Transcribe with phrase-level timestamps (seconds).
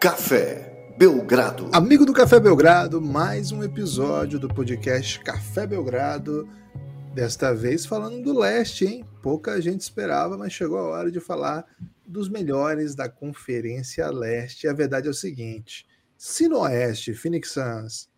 [0.00, 1.68] Café Belgrado.
[1.74, 6.48] Amigo do Café Belgrado, mais um episódio do podcast Café Belgrado.
[7.14, 9.04] Desta vez falando do leste, hein?
[9.20, 11.66] Pouca gente esperava, mas chegou a hora de falar
[12.06, 14.66] dos melhores da Conferência Leste.
[14.66, 15.86] A verdade é o seguinte:
[16.16, 18.08] se no Oeste, Phoenix Suns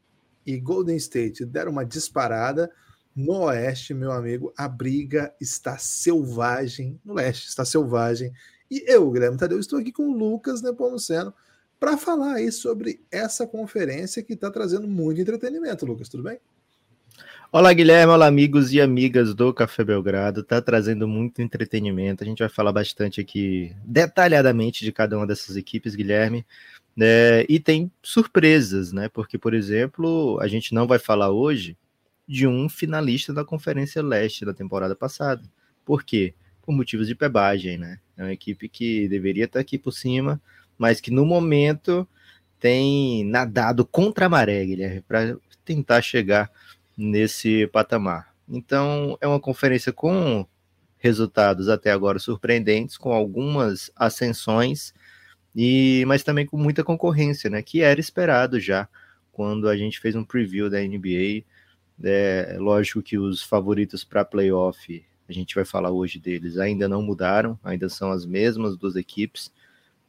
[0.46, 2.70] e Golden State deram uma disparada,
[3.12, 7.00] no Oeste, meu amigo, a briga está selvagem.
[7.04, 8.32] No Leste está selvagem.
[8.70, 11.34] E eu, Guilherme Tadeu, estou aqui com o Lucas Nepomuceno
[11.82, 16.38] para falar aí sobre essa conferência que está trazendo muito entretenimento, Lucas, tudo bem?
[17.50, 20.42] Olá, Guilherme, olá, amigos e amigas do Café Belgrado.
[20.42, 22.22] Está trazendo muito entretenimento.
[22.22, 26.46] A gente vai falar bastante aqui, detalhadamente, de cada uma dessas equipes, Guilherme.
[27.00, 29.08] É, e tem surpresas, né?
[29.08, 31.76] Porque, por exemplo, a gente não vai falar hoje
[32.28, 35.42] de um finalista da Conferência Leste da temporada passada.
[35.84, 36.32] Por quê?
[36.62, 37.98] Por motivos de pebagem, né?
[38.16, 40.40] É uma equipe que deveria estar aqui por cima,
[40.78, 42.06] mas que no momento
[42.58, 46.50] tem nadado contra a maré, Guilherme, para tentar chegar
[46.96, 48.32] nesse patamar.
[48.48, 50.46] Então, é uma conferência com
[50.98, 54.94] resultados até agora surpreendentes, com algumas ascensões,
[55.54, 57.62] e mas também com muita concorrência, né?
[57.62, 58.88] Que era esperado já
[59.32, 61.44] quando a gente fez um preview da NBA.
[62.04, 67.02] É lógico que os favoritos para playoff, a gente vai falar hoje deles, ainda não
[67.02, 69.52] mudaram, ainda são as mesmas duas equipes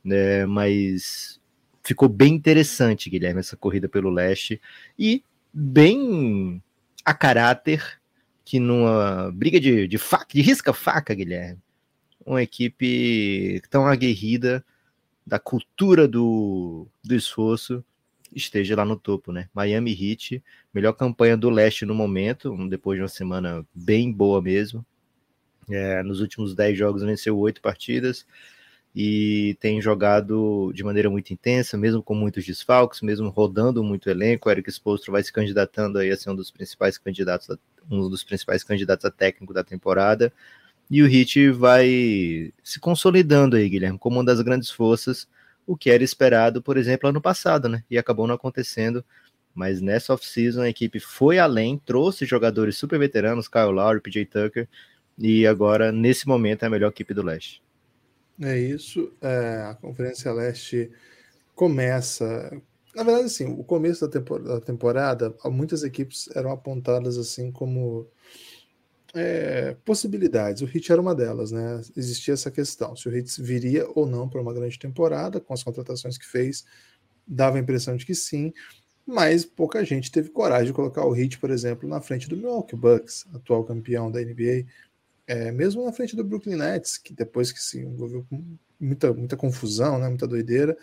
[0.04, 0.46] né?
[0.46, 1.40] Mas
[1.84, 4.62] ficou bem interessante, Guilherme, essa corrida pelo leste
[4.98, 5.24] e
[5.54, 6.62] bem
[7.06, 8.02] a caráter
[8.46, 11.60] que numa briga de, de faca, de risca-faca, Guilherme,
[12.26, 14.64] uma equipe tão aguerrida
[15.26, 17.84] da cultura do, do esforço
[18.36, 19.48] esteja lá no topo, né?
[19.54, 20.44] Miami Heat,
[20.74, 24.86] melhor campanha do leste no momento, depois de uma semana bem boa mesmo.
[25.70, 28.26] É, nos últimos 10 jogos venceu oito partidas,
[28.96, 34.48] e tem jogado de maneira muito intensa, mesmo com muitos desfalques, mesmo rodando muito elenco.
[34.48, 37.58] O Eric Spolstra vai se candidatando aí a ser um dos principais candidatos, a,
[37.90, 40.32] um dos principais candidatos a técnico da temporada.
[40.92, 45.28] E o Hit vai se consolidando aí, Guilherme, como uma das grandes forças,
[45.66, 47.84] o que era esperado, por exemplo, ano passado, né?
[47.90, 49.04] E acabou não acontecendo.
[49.56, 54.68] Mas nessa off-season a equipe foi além, trouxe jogadores super veteranos, Kyle Lowry, PJ Tucker,
[55.18, 57.62] e agora, nesse momento, é a melhor equipe do leste.
[58.42, 59.12] É isso.
[59.22, 60.92] É, a Conferência Leste
[61.56, 62.26] começa.
[62.96, 68.08] Na verdade, assim, o começo da, tempor da temporada, muitas equipes eram apontadas assim como
[69.14, 70.62] é, possibilidades.
[70.62, 71.82] O Hit era uma delas, né?
[71.96, 75.64] Existia essa questão: se o Hit viria ou não para uma grande temporada, com as
[75.64, 76.66] contratações que fez,
[77.28, 78.52] dava a impressão de que sim,
[79.06, 82.76] mas pouca gente teve coragem de colocar o Hit, por exemplo, na frente do Milwaukee
[82.76, 84.66] Bucks, atual campeão da NBA,
[85.28, 89.38] é, mesmo na frente do Brooklyn Nets, que depois que se envolveu com muita, muita
[89.38, 90.78] confusão, né, muita doideira.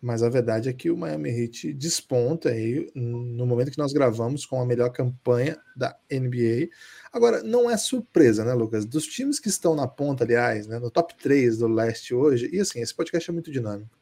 [0.00, 4.46] Mas a verdade é que o Miami Heat desponta aí no momento que nós gravamos
[4.46, 6.68] com a melhor campanha da NBA.
[7.12, 8.86] Agora, não é surpresa, né, Lucas?
[8.86, 12.60] Dos times que estão na ponta, aliás, né, no top 3 do leste hoje, e
[12.60, 13.98] assim, esse podcast é muito dinâmico.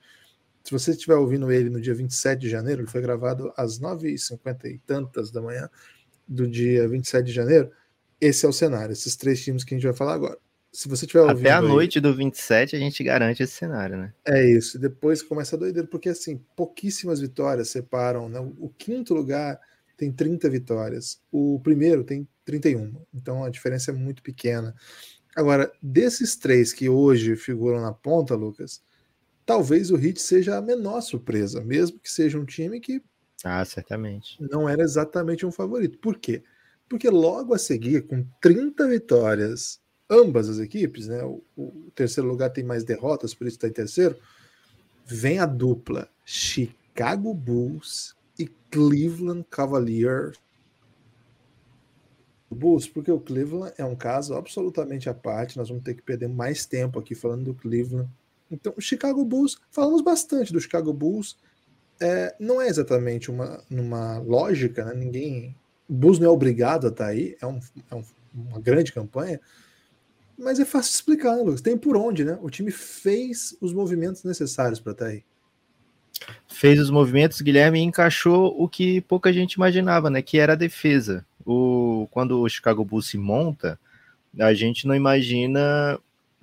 [0.62, 4.66] Se você estiver ouvindo ele no dia 27 de janeiro, ele foi gravado às 9h50
[4.66, 5.70] e tantas da manhã
[6.26, 7.70] do dia 27 de janeiro,
[8.20, 10.38] esse é o cenário, esses três times que a gente vai falar agora.
[10.72, 14.12] Se você tiver Até a noite aí, do 27 a gente garante esse cenário, né?
[14.26, 14.78] É isso.
[14.78, 18.38] Depois começa a doideira, porque assim, pouquíssimas vitórias separam, né?
[18.58, 19.58] O quinto lugar
[19.96, 22.94] tem 30 vitórias, o primeiro tem 31.
[23.14, 24.74] Então a diferença é muito pequena.
[25.34, 28.82] Agora, desses três que hoje figuram na ponta, Lucas,
[29.46, 33.02] talvez o Heat seja a menor surpresa, mesmo que seja um time que
[33.44, 34.36] ah, certamente.
[34.40, 35.98] Não era exatamente um favorito.
[35.98, 36.42] Por quê?
[36.88, 41.22] Porque logo a seguir, com 30 vitórias, ambas as equipes, né?
[41.22, 44.16] O, o terceiro lugar tem mais derrotas, por isso está em terceiro.
[45.04, 50.38] Vem a dupla Chicago Bulls e Cleveland Cavaliers.
[52.48, 55.58] Bulls, porque o Cleveland é um caso absolutamente à parte.
[55.58, 58.08] Nós vamos ter que perder mais tempo aqui falando do Cleveland.
[58.50, 61.36] Então, Chicago Bulls, falamos bastante do Chicago Bulls
[62.00, 64.94] é, não é exatamente uma, uma lógica, né?
[64.94, 65.54] ninguém.
[65.88, 67.60] O Bulls não é obrigado a estar tá aí, é, um,
[67.90, 68.04] é um,
[68.34, 69.40] uma grande campanha,
[70.38, 71.60] mas é fácil explicar, né, Lucas?
[71.60, 72.38] Tem por onde, né?
[72.42, 75.24] O time fez os movimentos necessários para estar tá aí.
[76.48, 80.20] Fez os movimentos, Guilherme, e encaixou o que pouca gente imaginava, né?
[80.20, 81.24] Que era a defesa.
[81.44, 83.78] O, quando o Chicago Bulls se monta,
[84.38, 85.98] a gente não imagina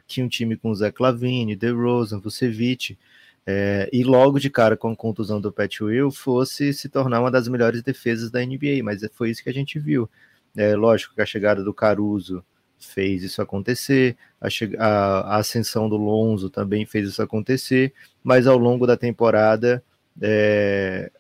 [0.08, 2.98] que um time com Zé Clavini, DeRozan, Vucevic,
[3.46, 7.32] é, e logo de cara com a contusão do Pat Will fosse se tornar uma
[7.32, 10.10] das melhores defesas da NBA, mas foi isso que a gente viu.
[10.56, 12.44] É, lógico que a chegada do Caruso
[12.80, 14.48] fez isso acontecer, a,
[14.78, 17.94] a, a, ascensão do Lonzo também fez isso acontecer,
[18.24, 19.84] mas ao longo da temporada
[20.22, 21.12] é,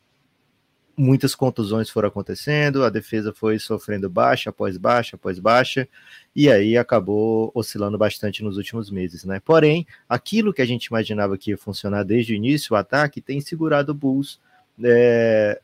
[0.95, 5.87] muitas contusões foram acontecendo, a defesa foi sofrendo baixa após baixa após baixa,
[6.35, 9.39] e aí acabou oscilando bastante nos últimos meses, né?
[9.39, 13.41] Porém, aquilo que a gente imaginava que ia funcionar desde o início, o ataque, tem
[13.41, 14.39] segurado o Bulls
[14.83, 15.59] é,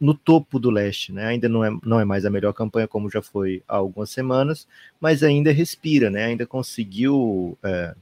[0.00, 1.26] no topo do leste, né?
[1.26, 4.66] Ainda não é, não é mais a melhor campanha, como já foi há algumas semanas,
[5.00, 6.24] mas ainda respira, né?
[6.24, 7.94] Ainda conseguiu é,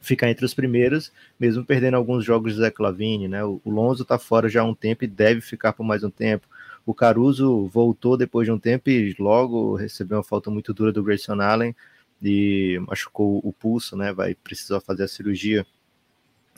[0.00, 3.44] ficar entre os primeiros, mesmo perdendo alguns jogos de Zé Clavini, né?
[3.44, 6.46] O, Lonzo tá fora já há um tempo e deve ficar por mais um tempo.
[6.86, 11.02] O Caruso voltou depois de um tempo e logo recebeu uma falta muito dura do
[11.02, 11.76] Grayson Allen
[12.22, 14.12] e machucou o pulso, né?
[14.12, 15.66] Vai precisar fazer a cirurgia.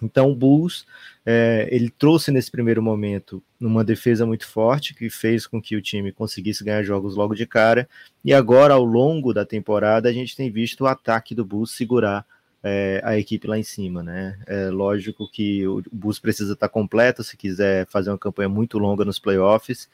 [0.00, 0.84] Então o Bulls
[1.24, 5.82] é, ele trouxe nesse primeiro momento uma defesa muito forte que fez com que o
[5.82, 7.88] time conseguisse ganhar jogos logo de cara
[8.24, 12.26] e agora ao longo da temporada a gente tem visto o ataque do Bulls segurar
[12.62, 14.38] é, a equipe lá em cima, né?
[14.46, 19.04] É lógico que o Bulls precisa estar completo se quiser fazer uma campanha muito longa
[19.04, 19.88] nos playoffs.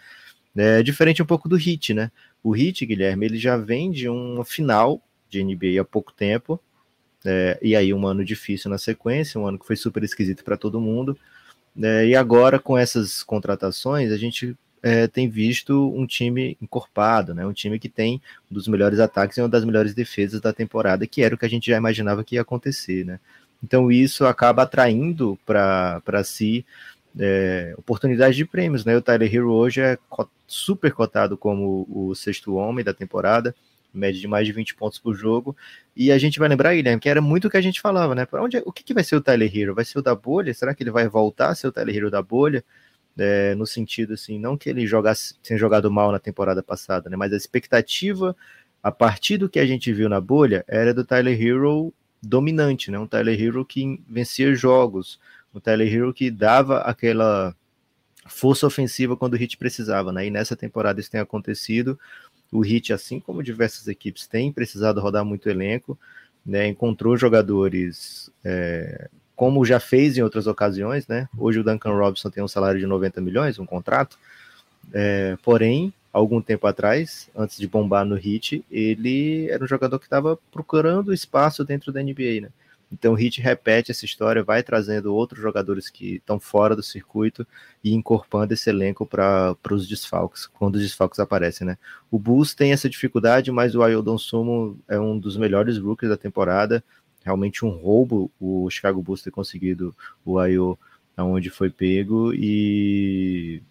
[0.56, 2.10] É diferente um pouco do Heat, né?
[2.42, 5.00] O Heat, Guilherme, ele já vem de uma final
[5.30, 6.60] de NBA há pouco tempo
[7.24, 10.56] é, e aí um ano difícil na sequência, um ano que foi super esquisito para
[10.56, 11.18] todo mundo.
[11.80, 17.46] É, e agora, com essas contratações, a gente é, tem visto um time encorpado, né?
[17.46, 18.20] um time que tem
[18.50, 21.46] um dos melhores ataques e uma das melhores defesas da temporada, que era o que
[21.46, 23.04] a gente já imaginava que ia acontecer.
[23.04, 23.20] Né?
[23.62, 26.64] Então isso acaba atraindo para si
[27.18, 28.84] é, oportunidades de prêmios.
[28.84, 28.96] Né?
[28.96, 29.98] O Tyler Hero hoje é
[30.46, 33.54] super cotado como o sexto homem da temporada
[33.92, 35.56] média de mais de 20 pontos por jogo.
[35.96, 38.24] E a gente vai lembrar, Guilherme, que era muito o que a gente falava, né?
[38.26, 39.74] Para onde, é, o que, que vai ser o Tyler Hero?
[39.74, 40.54] Vai ser o da bolha?
[40.54, 42.64] Será que ele vai voltar a ser o Tyler Hero da bolha?
[43.18, 47.16] É, no sentido assim, não que ele jogasse, tenha jogado mal na temporada passada, né?
[47.16, 48.36] Mas a expectativa
[48.82, 51.92] a partir do que a gente viu na bolha era do Tyler Hero
[52.22, 52.98] dominante, né?
[52.98, 55.18] Um Tyler Hero que vencia jogos,
[55.54, 57.54] um Tyler Hero que dava aquela
[58.28, 60.26] força ofensiva quando o Hit precisava, né?
[60.26, 61.98] E nessa temporada isso tem acontecido.
[62.52, 65.98] O Heat, assim como diversas equipes, tem precisado rodar muito elenco,
[66.44, 66.66] né?
[66.66, 71.28] Encontrou jogadores é, como já fez em outras ocasiões, né?
[71.38, 74.18] Hoje o Duncan Robinson tem um salário de 90 milhões, um contrato.
[74.92, 80.06] É, porém, algum tempo atrás, antes de bombar no Heat, ele era um jogador que
[80.06, 82.48] estava procurando espaço dentro da NBA, né?
[82.90, 87.46] Então o Heat repete essa história, vai trazendo outros jogadores que estão fora do circuito
[87.84, 91.78] e incorporando esse elenco para os desfalques, quando os desfalques aparecem, né?
[92.10, 96.16] O Bulls tem essa dificuldade, mas o Ayodon Sumo é um dos melhores rookies da
[96.16, 96.82] temporada,
[97.28, 99.94] realmente um roubo o Chicago Bulls ter conseguido
[100.24, 100.78] o Ayo
[101.14, 103.62] aonde foi pego e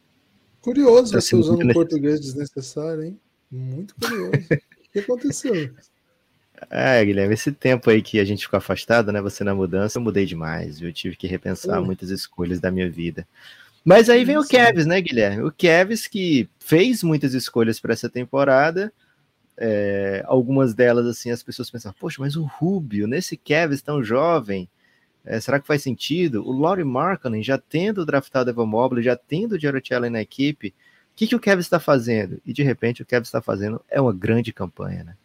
[0.62, 3.20] curioso tá você usando um português desnecessário, hein?
[3.50, 4.32] Muito curioso.
[4.32, 5.72] o que aconteceu?
[6.70, 9.22] É, Guilherme, esse tempo aí que a gente ficou afastado, né?
[9.22, 13.28] Você na mudança, eu mudei demais, eu tive que repensar muitas escolhas da minha vida.
[13.84, 15.44] Mas aí vem o Kevs, né, Guilherme?
[15.44, 18.92] O Kevs que fez muitas escolhas para essa temporada.
[19.58, 24.70] É, algumas delas, assim, as pessoas pensam, poxa, mas o Rubio, nesse Kevs tão jovem,
[25.26, 26.48] é, será que faz sentido?
[26.48, 30.70] O Laurie Markkinen, já tendo draftado Evan Mobley, já tendo o Jared Allen na equipe,
[30.70, 30.74] o
[31.16, 32.40] que, que o Kevs está fazendo?
[32.46, 35.18] E de repente o Kevs está fazendo é uma grande campanha, né?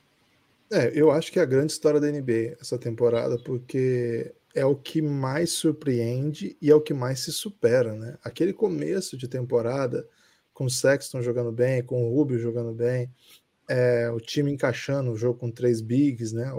[0.73, 4.75] É, eu acho que é a grande história da NBA essa temporada, porque é o
[4.75, 8.17] que mais surpreende e é o que mais se supera, né?
[8.25, 10.07] Aquele começo de temporada,
[10.53, 13.11] com o Sexton jogando bem, com o Rubio jogando bem,
[13.73, 16.53] é, o time encaixando o jogo com três bigs, né?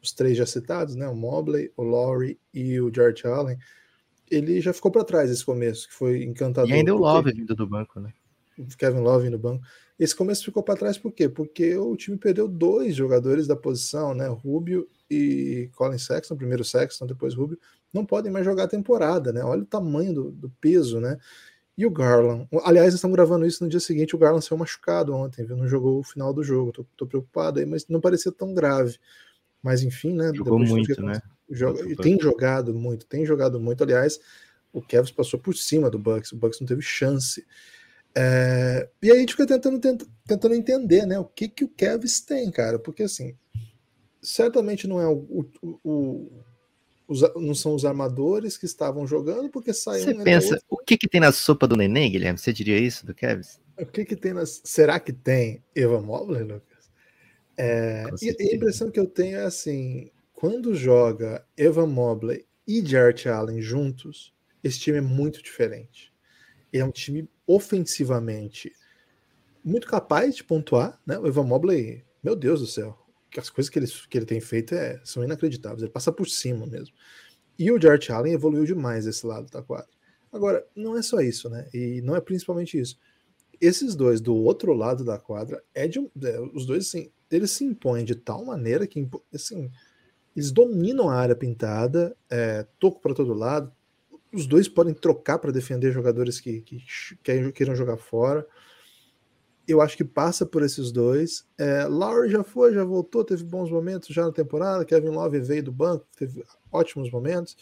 [0.00, 1.08] Os três já citados, né?
[1.08, 3.58] O Mobley, o Laurie e o George Allen.
[4.30, 6.70] Ele já ficou para trás esse começo, que foi encantador.
[6.70, 8.12] E ainda o Love vindo do banco, né?
[8.78, 9.64] Kevin Love no banco.
[9.98, 11.28] Esse começo ficou para trás por quê?
[11.28, 14.28] Porque o time perdeu dois jogadores da posição, né?
[14.28, 17.58] Rubio e Colin Sexton, primeiro Sexton, depois Rubio,
[17.92, 19.42] não podem mais jogar a temporada, né?
[19.42, 21.18] Olha o tamanho do, do peso, né?
[21.78, 25.46] E o Garland, aliás, estamos gravando isso no dia seguinte, o Garland saiu machucado ontem,
[25.46, 25.56] viu?
[25.56, 28.98] Não jogou o final do jogo, tô, tô preocupado aí, mas não parecia tão grave.
[29.62, 30.32] Mas enfim, né?
[30.34, 31.22] Jogou muito, né?
[31.48, 33.84] Joga, e tem jogado muito, tem jogado muito.
[33.84, 34.18] Aliás,
[34.72, 37.46] o Kevs passou por cima do Bucks, o Bucks não teve chance.
[38.12, 39.78] É, e aí a gente fica tentando,
[40.26, 43.36] tentando entender né, o que, que o Kevs tem, cara, porque assim,
[44.20, 46.44] certamente não é o, o, o
[47.08, 50.98] os, não são os armadores que estavam jogando, porque saiu Você um pensa, o que,
[50.98, 52.38] que tem na sopa do neném, Guilherme?
[52.38, 53.58] Você diria isso do Kevs?
[53.78, 54.60] O que, que tem nas.
[54.62, 56.90] Será que tem Eva Mobley, Lucas?
[57.56, 62.84] É, e, e, a impressão que eu tenho é assim: quando joga Eva Mobley e
[62.84, 66.12] Jarrett Allen juntos, esse time é muito diferente.
[66.72, 68.72] É um time ofensivamente
[69.64, 71.18] muito capaz de pontuar, né?
[71.18, 72.98] O Evan Mobley, meu Deus do céu,
[73.36, 75.82] as coisas que ele, que ele tem feito é, são inacreditáveis.
[75.82, 76.94] Ele passa por cima mesmo.
[77.58, 79.88] E o Jarrett Allen evoluiu demais esse lado da quadra.
[80.32, 81.68] Agora, não é só isso, né?
[81.74, 82.98] E não é principalmente isso.
[83.60, 87.64] Esses dois do outro lado da quadra, é de, é, os dois, assim, eles se
[87.64, 89.70] impõem de tal maneira que, assim,
[90.36, 93.72] eles dominam a área pintada, é, toco para todo lado.
[94.32, 96.84] Os dois podem trocar para defender jogadores que, que,
[97.22, 98.46] que queiram jogar fora
[99.68, 101.46] eu acho que passa por esses dois.
[101.58, 104.84] É, Lowry já foi, já voltou, teve bons momentos já na temporada.
[104.84, 107.56] Kevin Love veio do banco, teve ótimos momentos.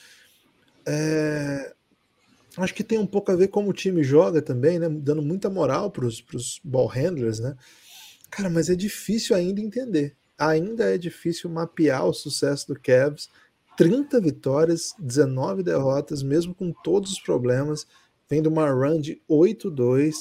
[0.86, 1.74] É,
[2.56, 4.88] acho que tem um pouco a ver como o time joga também, né?
[4.88, 7.56] Dando muita moral para os ball handlers, né?
[8.30, 10.16] Cara, mas é difícil ainda entender.
[10.38, 13.28] Ainda é difícil mapear o sucesso do Cavs.
[13.76, 17.86] 30 vitórias, 19 derrotas, mesmo com todos os problemas.
[18.28, 20.14] Vem de uma run de 8-2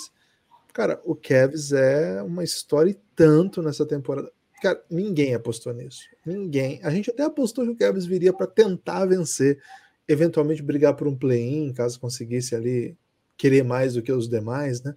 [0.75, 4.29] Cara, o Cavs é uma história e tanto nessa temporada.
[4.61, 6.01] Cara, ninguém apostou nisso.
[6.25, 6.81] Ninguém.
[6.83, 9.57] A gente até apostou que o Cavs viria para tentar vencer,
[10.05, 12.97] eventualmente brigar por um play-in, caso conseguisse ali
[13.37, 14.93] querer mais do que os demais, né?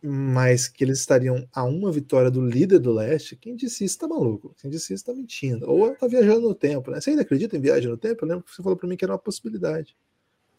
[0.00, 4.06] Mas que eles estariam a uma vitória do líder do leste, quem disse isso tá
[4.06, 7.00] maluco, quem disse isso tá mentindo, ou tá viajando no tempo, né?
[7.00, 8.24] Você ainda acredita em viagem no tempo?
[8.24, 9.96] Eu lembro que você falou para mim que era uma possibilidade.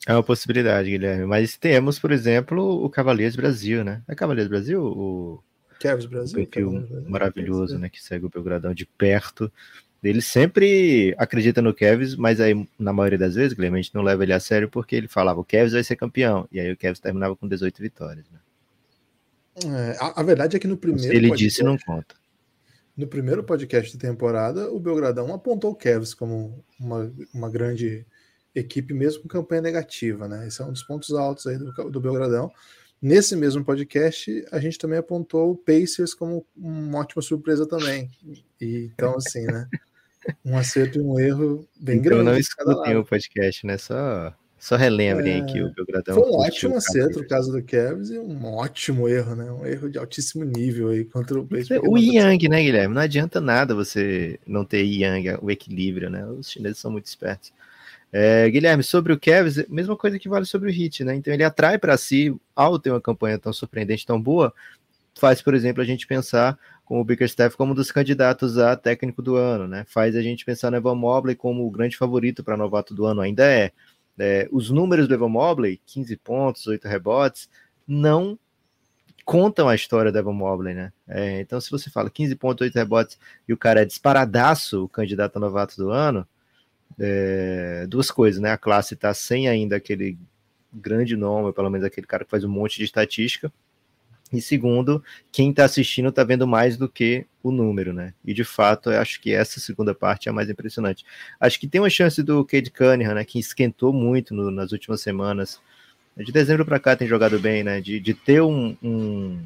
[0.06, 1.26] É uma possibilidade, Guilherme.
[1.26, 4.02] Mas temos, por exemplo, o Cavaleiros Brasil, né?
[4.08, 4.84] É Cavaleiros Brasil?
[4.84, 5.44] O
[5.80, 6.42] Cavs Brasil.
[6.42, 7.90] O perfil maravilhoso, né?
[7.90, 9.52] Que segue o Belgradão de perto.
[10.04, 14.04] Ele sempre acredita no Kevs, mas aí, na maioria das vezes, Guilherme, a gente não
[14.04, 16.48] leva ele a sério porque ele falava o Kevs vai ser campeão.
[16.52, 18.26] E aí o Kevs terminava com 18 vitórias.
[18.32, 18.40] Né?
[19.66, 21.10] É, a, a, verdade é que no primeiro.
[21.10, 22.16] Se ele podcast, disse, não conta.
[22.96, 28.06] No primeiro podcast de temporada, o Belgradão apontou o Kevs como uma, uma grande
[28.60, 30.48] equipe mesmo com campanha negativa, né?
[30.48, 32.52] Esse é um dos pontos altos aí do, do Belgradão.
[33.02, 38.10] Nesse mesmo podcast, a gente também apontou o Pacers como uma ótima surpresa também.
[38.60, 39.68] E, então, assim, né?
[40.44, 42.26] Um acerto e um erro bem então, grande.
[42.26, 43.78] não escutem o podcast, né?
[43.78, 46.16] Só, só relembrem é, aqui o Belgradão.
[46.16, 49.52] Foi um ótimo acerto no caso do Cavs e um ótimo erro, né?
[49.52, 51.80] Um erro de altíssimo nível aí contra o Pacers.
[51.88, 52.96] O Yang, né, Guilherme?
[52.96, 56.26] Não adianta nada você não ter Yang, o equilíbrio, né?
[56.26, 57.54] Os chineses são muito espertos.
[58.20, 61.14] É, Guilherme, sobre o Cavs, mesma coisa que vale sobre o Heat, né?
[61.14, 64.52] Então ele atrai para si, ao ter uma campanha tão surpreendente, tão boa,
[65.14, 69.22] faz, por exemplo, a gente pensar com o Bickerstaff como um dos candidatos a técnico
[69.22, 69.86] do ano, né?
[69.88, 73.22] Faz a gente pensar no Evan Mobley como o grande favorito para novato do ano,
[73.22, 73.72] ainda é.
[74.18, 74.50] é.
[74.52, 77.48] Os números do Evan Mobley, 15 pontos, 8 rebotes,
[77.88, 78.40] não
[79.26, 80.92] contam a história do Evan Mobley, né?
[81.08, 84.90] É, então, se você fala 15 pontos, 8 rebotes e o cara é disparadaço, o
[84.90, 86.28] candidato a novato do ano,
[87.00, 88.52] é, duas coisas, né?
[88.52, 90.18] A classe está sem ainda aquele
[90.74, 93.52] grande nome, pelo menos aquele cara que faz um monte de estatística.
[94.32, 95.02] E segundo,
[95.32, 98.14] quem está assistindo está vendo mais do que o número, né?
[98.26, 101.06] E de fato, eu acho que essa segunda parte é a mais impressionante.
[101.40, 103.24] Acho que tem uma chance do Cade Cunningham, né?
[103.24, 105.62] Que esquentou muito no, nas últimas semanas.
[106.18, 107.80] De dezembro para cá tem jogado bem, né?
[107.80, 109.40] De, de ter um, um,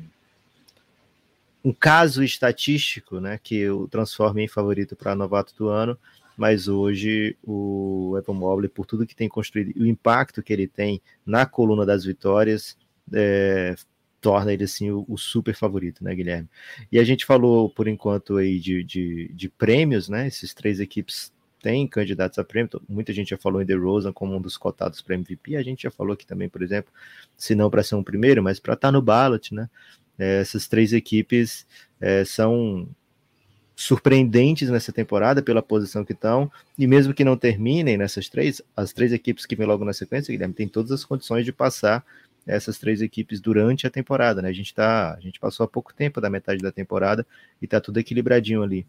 [1.64, 3.40] um caso estatístico, né?
[3.44, 5.96] Que o transforme em favorito para novato do ano
[6.42, 11.00] mas hoje o Apple Mobile, por tudo que tem construído, o impacto que ele tem
[11.24, 12.76] na coluna das vitórias,
[13.14, 13.76] é,
[14.20, 16.50] torna ele assim o, o, super favorito, né, Guilherme?
[16.92, 20.26] E a gente falou por enquanto aí de, de, de prêmios, né?
[20.26, 21.32] Esses três equipes
[21.62, 22.72] têm candidatos a prêmio.
[22.90, 25.56] Muita gente já falou em The Rosen como um dos cotados para MVP.
[25.56, 26.92] A gente já falou aqui também, por exemplo,
[27.38, 29.70] se não para ser um primeiro, mas para estar no ballot, né?
[30.18, 31.68] É, essas três equipes
[32.00, 32.90] é, são
[33.82, 38.94] surpreendentes nessa temporada pela posição que estão, e mesmo que não terminem nessas três, as
[38.94, 42.06] três equipes que vêm logo na sequência, Guilherme, tem todas as condições de passar
[42.46, 44.50] essas três equipes durante a temporada, né?
[44.50, 47.26] A gente tá, a gente passou há pouco tempo da metade da temporada
[47.62, 48.86] e tá tudo equilibradinho ali.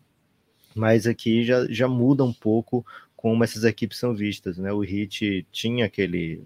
[0.74, 2.84] Mas aqui já, já muda um pouco
[3.16, 4.72] como essas equipes são vistas, né?
[4.72, 6.42] O Heat tinha aquele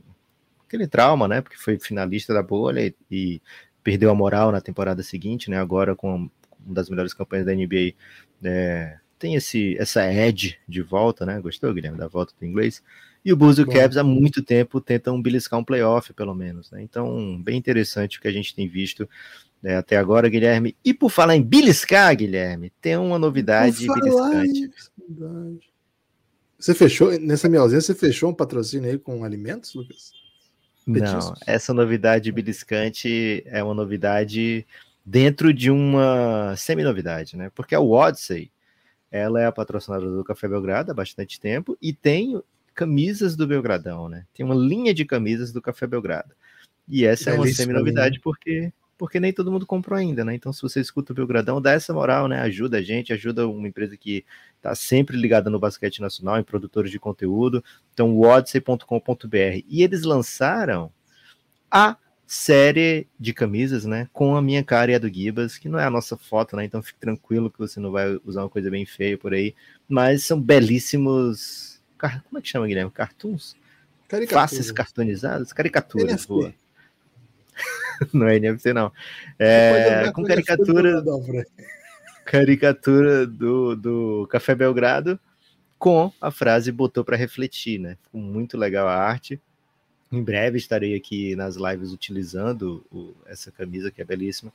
[0.67, 1.41] aquele trauma, né?
[1.41, 3.43] Porque foi finalista da bolha e, e
[3.83, 5.59] perdeu a moral na temporada seguinte, né?
[5.59, 6.29] Agora com
[6.67, 7.95] uma das melhores campanhas da NBA
[8.45, 11.41] é, tem esse, essa edge de volta, né?
[11.41, 12.83] Gostou, Guilherme, da volta do inglês?
[13.25, 16.71] E o Bulls e o Cavs há muito tempo tentam beliscar um playoff, pelo menos,
[16.71, 16.83] né?
[16.83, 19.09] Então, bem interessante o que a gente tem visto
[19.63, 20.77] né, até agora, Guilherme.
[20.85, 24.71] E por falar em beliscar, Guilherme, tem uma novidade beliscante.
[26.59, 30.13] Você fechou, nessa minha ausência, você fechou um patrocínio aí com alimentos, Lucas?
[30.85, 31.27] Petiscos?
[31.27, 34.65] Não, essa novidade beliscante é uma novidade
[35.07, 37.49] dentro de uma semi-novidade, né?
[37.55, 38.51] Porque a Odyssey,
[39.09, 42.43] ela é a patrocinadora do Café Belgrado há bastante tempo e tem
[42.75, 44.27] camisas do Belgradão, né?
[44.35, 46.35] Tem uma linha de camisas do Café Belgrado.
[46.89, 50.35] E essa é, é uma semi-novidade porque porque nem todo mundo comprou ainda, né?
[50.35, 52.41] Então, se você escuta o Belgradão, dá essa moral, né?
[52.41, 54.25] Ajuda a gente, ajuda uma empresa que
[54.57, 57.63] está sempre ligada no basquete nacional, em produtores de conteúdo.
[57.93, 59.63] Então, odyssey.com.br.
[59.69, 60.91] E eles lançaram
[61.71, 64.09] a série de camisas, né?
[64.13, 66.65] Com a minha cara e a do Gibas, que não é a nossa foto, né?
[66.65, 69.55] Então fique tranquilo que você não vai usar uma coisa bem feia por aí.
[69.89, 71.81] Mas são belíssimos.
[71.99, 72.91] Como é que chama, Guilherme?
[72.91, 73.55] Cartoons?
[74.29, 75.53] Faces cartonizadas?
[75.53, 76.53] Caricaturas, boa.
[78.13, 78.93] não é NFC, não.
[79.39, 81.03] É, com caricatura.
[82.25, 85.19] Caricatura do, do Café Belgrado
[85.79, 87.97] com a frase botou para refletir, né?
[88.03, 89.41] Ficou muito legal a arte.
[90.17, 94.51] Em breve estarei aqui nas lives utilizando o, essa camisa que é belíssima.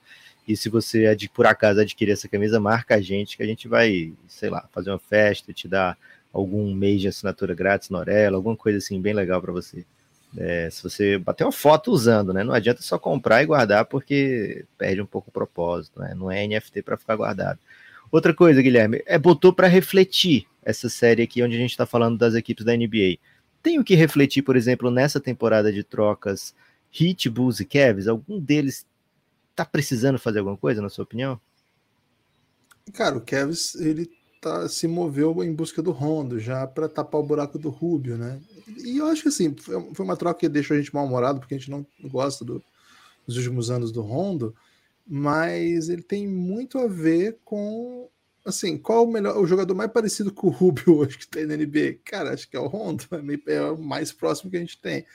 [0.48, 4.12] E se você por acaso adquirir essa camisa, marca a gente que a gente vai,
[4.28, 5.96] sei lá, fazer uma festa, te dar
[6.34, 9.86] algum mês de assinatura grátis na Orela, alguma coisa assim bem legal para você.
[10.36, 12.44] É, se você bater uma foto usando, né?
[12.44, 16.16] Não adianta só comprar e guardar porque perde um pouco o propósito, né?
[16.16, 17.60] Não é NFT para ficar guardado.
[18.12, 22.18] Outra coisa, Guilherme, é botou para refletir essa série aqui onde a gente está falando
[22.18, 23.20] das equipes da NBA
[23.62, 26.54] tenho que refletir, por exemplo, nessa temporada de trocas
[27.00, 28.86] Heat, Bulls e Cavs, algum deles
[29.56, 31.40] tá precisando fazer alguma coisa, na sua opinião?
[32.94, 34.10] Cara, o Cavs, ele
[34.42, 38.42] tá, se moveu em busca do Rondo já para tapar o buraco do Rubio, né?
[38.84, 41.58] E eu acho que assim, foi uma troca que deixou a gente mal-humorado, porque a
[41.58, 42.64] gente não gosta do,
[43.26, 44.56] dos últimos anos do Rondo,
[45.08, 48.10] mas ele tem muito a ver com
[48.46, 51.56] assim, qual o melhor, o jogador mais parecido com o Rubio hoje que tem na
[51.56, 52.00] NBA?
[52.04, 53.06] Cara, acho que é o Rondo,
[53.48, 55.06] é, o mais próximo que a gente tem.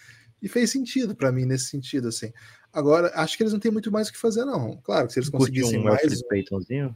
[0.43, 2.33] E fez sentido para mim nesse sentido, assim.
[2.73, 4.77] Agora, acho que eles não têm muito mais o que fazer, não.
[4.83, 6.23] Claro que se eles conseguissem um mais.
[6.23, 6.95] Peytonzinho?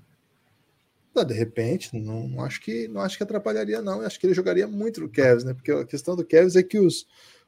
[1.16, 4.00] Ah, de repente, não, não, acho que não acho que atrapalharia, não.
[4.00, 5.54] Eu acho que ele jogaria muito no Cavs, né?
[5.54, 7.06] Porque a questão do Cavs é que os,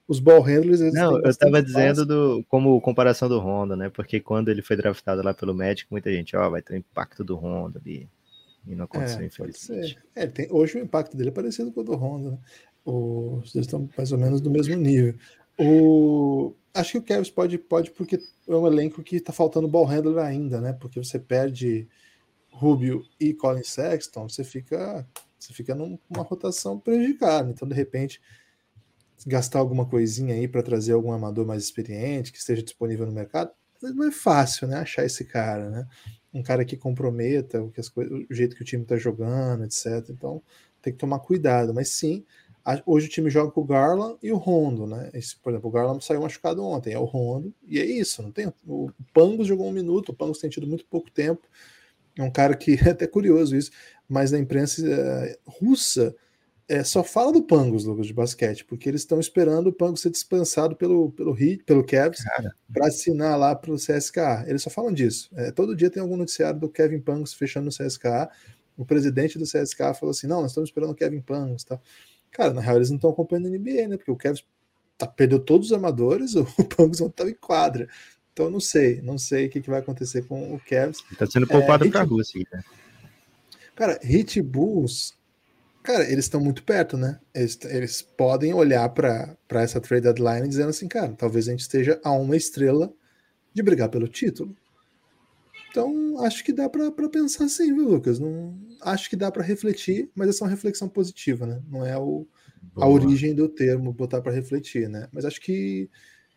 [0.09, 0.81] os ball handlers.
[0.93, 3.89] não, eu estava dizendo do, como comparação do Honda, né?
[3.89, 7.23] Porque quando ele foi draftado lá pelo Magic, muita gente, ó, vai ter o impacto
[7.23, 8.09] do Honda ali.
[8.67, 9.99] E não aconteceu, é, infelizmente.
[10.15, 12.39] É, tem, hoje o impacto dele é parecido com o do Honda, né?
[12.85, 15.15] Os dois estão mais ou menos do mesmo nível.
[15.59, 19.85] O, acho que o Cavs pode, pode porque é um elenco que está faltando ball
[19.85, 20.73] handler ainda, né?
[20.73, 21.89] Porque você perde
[22.51, 25.07] Rubio e Colin Sexton, você fica,
[25.39, 27.51] você fica numa rotação prejudicada.
[27.51, 28.21] Então, de repente,
[29.27, 33.51] gastar alguma coisinha aí para trazer algum amador mais experiente que esteja disponível no mercado,
[33.81, 34.77] não é fácil, né?
[34.77, 35.87] Achar esse cara, né?
[36.33, 39.65] Um cara que comprometa o, que as coisas, o jeito que o time está jogando,
[39.65, 40.09] etc.
[40.11, 40.43] Então
[40.81, 41.75] tem que tomar cuidado.
[41.75, 42.25] Mas sim,
[42.65, 45.11] a, hoje o time joga com o Garland e o Rondo, né?
[45.15, 48.31] Esse, por exemplo, o Garland saiu machucado ontem, é o Rondo, e é isso, não
[48.31, 48.53] tem.
[48.67, 51.43] O Pangos jogou um minuto, o Pangos tem tido muito pouco tempo.
[52.17, 53.71] É um cara que é até curioso isso,
[54.09, 56.15] mas na imprensa é, russa
[56.69, 60.11] é, só fala do Pangos, Lucas, de basquete, porque eles estão esperando o Pangos ser
[60.11, 62.23] dispensado pelo, pelo, Heat, pelo Cavs
[62.73, 64.45] para assinar lá para o CSKA.
[64.47, 65.31] Eles só falam disso.
[65.35, 68.31] É, todo dia tem algum noticiário do Kevin Pangos fechando no CSKA.
[68.77, 71.65] O presidente do CSKA falou assim: não, nós estamos esperando o Kevin Pangos.
[71.65, 71.81] Tá?
[72.31, 73.97] Cara, na real, eles não estão acompanhando a NBA, né?
[73.97, 74.41] Porque o Kevin
[74.97, 77.89] tá, perdeu todos os amadores, o Pangos não estava em quadra.
[78.33, 81.05] Então, não sei, não sei o que, que vai acontecer com o Cavs.
[81.13, 82.43] Está sendo poupado é, para a Rússia.
[82.51, 82.63] Né?
[83.75, 85.15] Cara, Hit Bulls
[85.83, 87.19] Cara, eles estão muito perto, né?
[87.35, 92.01] Eles, eles podem olhar para essa trade deadline dizendo assim, cara, talvez a gente esteja
[92.05, 92.93] a uma estrela
[93.53, 94.57] de brigar pelo título.
[95.71, 98.19] Então, acho que dá para pensar assim, viu, Lucas?
[98.19, 101.63] Não, acho que dá para refletir, mas essa é uma reflexão positiva, né?
[101.67, 102.27] Não é o,
[102.77, 105.09] a origem do termo botar para refletir, né?
[105.11, 105.91] Mas acho que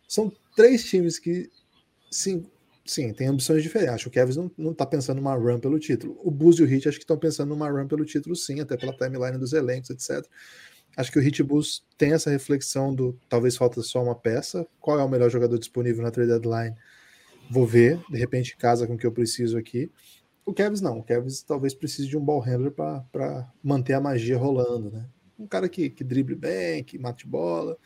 [0.08, 1.50] são três times que,
[2.10, 2.46] sim,
[2.86, 3.94] sim, tem ambições diferentes.
[3.94, 6.18] Acho que o Kevin não, não tá pensando numa run pelo título.
[6.22, 8.76] O Bulls e o Heat acho que estão pensando numa run pelo título, sim, até
[8.76, 10.24] pela timeline dos elencos, etc.
[10.96, 14.66] Acho que o Heat Bulls tem essa reflexão do talvez falta só uma peça.
[14.80, 16.74] Qual é o melhor jogador disponível na trade deadline?
[17.50, 19.90] Vou ver, de repente casa com o que eu preciso aqui.
[20.44, 24.38] O Kevs não, o Kevs talvez precise de um ball handler para manter a magia
[24.38, 25.06] rolando, né?
[25.38, 27.76] Um cara que, que drible bem, que mate bola,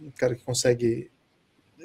[0.00, 1.10] um cara que consegue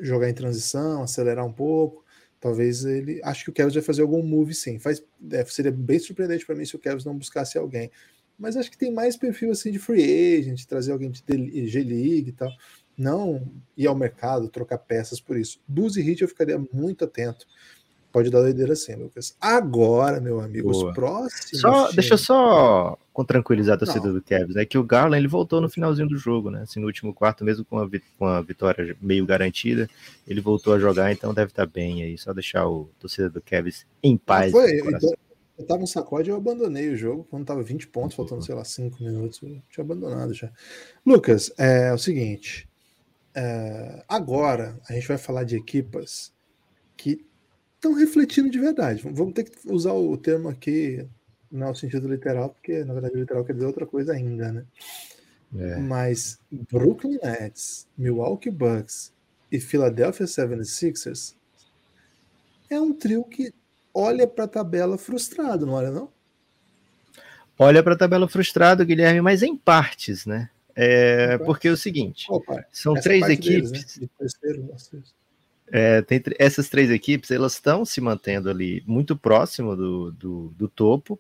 [0.02, 2.04] jogar em transição, acelerar um pouco.
[2.42, 3.22] Talvez ele.
[3.24, 4.80] Acho que o Kevin vai fazer algum move sim.
[4.80, 5.02] Faz,
[5.32, 7.92] é, seria bem surpreendente para mim se o Kevin não buscasse alguém.
[8.38, 12.32] Mas acho que tem mais perfil assim de free agent, trazer alguém de G-League e
[12.32, 12.52] tal.
[12.98, 15.62] Não ir ao mercado, trocar peças por isso.
[15.68, 17.46] Buzz e Hit eu ficaria muito atento.
[18.12, 19.38] Pode dar doideira sim, Lucas.
[19.40, 20.90] Agora, meu amigo, Boa.
[20.90, 21.62] os próximos.
[21.62, 24.14] Só, deixa eu só com tranquilizar a torcida Não.
[24.14, 24.66] do Cavs, né?
[24.66, 26.64] Que o Garland ele voltou no finalzinho do jogo, né?
[26.64, 29.88] Assim, no último quarto, mesmo com a, com a vitória meio garantida,
[30.28, 32.18] ele voltou a jogar, então deve estar tá bem aí.
[32.18, 34.52] Só deixar o torcida do Cavs em paz.
[34.52, 34.86] foi, eu,
[35.58, 37.26] eu tava no sacode e eu abandonei o jogo.
[37.30, 40.52] Quando tava 20 pontos, faltando, sei lá, 5 minutos, eu tinha abandonado já.
[41.06, 42.68] Lucas, é, é o seguinte.
[43.34, 46.34] É, agora a gente vai falar de equipas
[46.98, 47.26] que
[47.76, 49.02] estão refletindo de verdade.
[49.12, 51.08] Vamos ter que usar o termo aqui
[51.52, 54.66] não é o sentido literal, porque na verdade literal quer dizer outra coisa ainda, né?
[55.58, 55.78] É.
[55.78, 59.12] Mas Brooklyn Nets, Milwaukee Bucks
[59.52, 61.36] e Philadelphia 76ers
[62.70, 63.54] é um trio que
[63.94, 66.10] olha para a tabela frustrado, não olha não?
[67.60, 70.50] Olha para a tabela frustrado, Guilherme, mas em partes, né?
[70.74, 73.72] É, porque é o seguinte, Opa, são três equipes.
[73.72, 74.08] Deles, né?
[74.18, 74.70] terceiro,
[75.72, 80.68] é, tem, essas três equipes elas estão se mantendo ali muito próximo do, do, do
[80.68, 81.20] topo,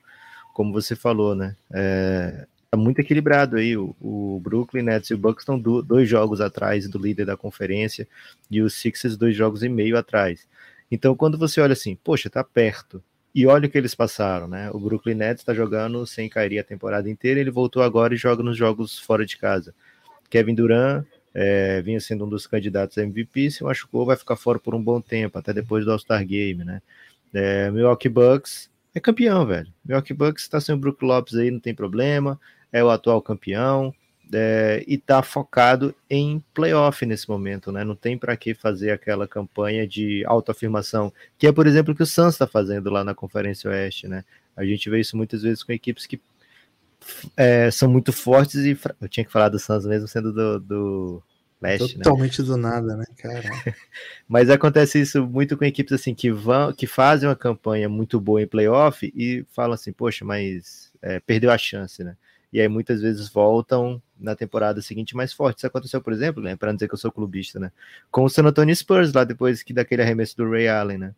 [0.53, 1.55] como você falou, né?
[1.73, 3.75] É, tá muito equilibrado aí.
[3.75, 7.37] O, o, Brooklyn Nets e o Bucks estão do, dois jogos atrás do líder da
[7.37, 8.07] conferência
[8.49, 10.47] e os Sixers dois jogos e meio atrás.
[10.89, 13.03] Então, quando você olha assim, poxa, tá perto.
[13.33, 14.69] E olha o que eles passaram, né?
[14.71, 17.39] O Brooklyn Nets está jogando sem cair a temporada inteira.
[17.39, 19.73] Ele voltou agora e joga nos jogos fora de casa.
[20.29, 24.59] Kevin Durant é, vinha sendo um dos candidatos a MVP, se machucou, vai ficar fora
[24.59, 26.81] por um bom tempo, até depois do All-Star Game, né?
[27.33, 29.71] É, Milwaukee Bucks é campeão, velho.
[29.83, 32.39] Milwaukee Bucks está sem o Brook Lopes aí, não tem problema,
[32.71, 33.93] é o atual campeão
[34.33, 37.83] é, e tá focado em playoff nesse momento, né?
[37.83, 42.03] Não tem para que fazer aquela campanha de autoafirmação, que é, por exemplo, o que
[42.03, 44.23] o Suns está fazendo lá na Conferência Oeste, né?
[44.55, 46.19] A gente vê isso muitas vezes com equipes que
[47.35, 51.23] é, são muito fortes e eu tinha que falar do Suns mesmo sendo do, do
[51.61, 52.03] Leste, né?
[52.03, 52.47] Totalmente né?
[52.47, 53.43] do nada, né, cara?
[54.27, 58.41] Mas acontece isso muito com equipes assim que vão, que fazem uma campanha muito boa
[58.41, 62.17] em playoff e falam assim, poxa, mas é, perdeu a chance, né?
[62.51, 65.59] E aí muitas vezes voltam na temporada seguinte mais forte.
[65.59, 66.55] Isso aconteceu, por exemplo, né?
[66.55, 67.71] Para dizer que eu sou clubista, né?
[68.09, 71.15] Com o San Antonio Spurs lá depois que daquele arremesso do Ray Allen, né?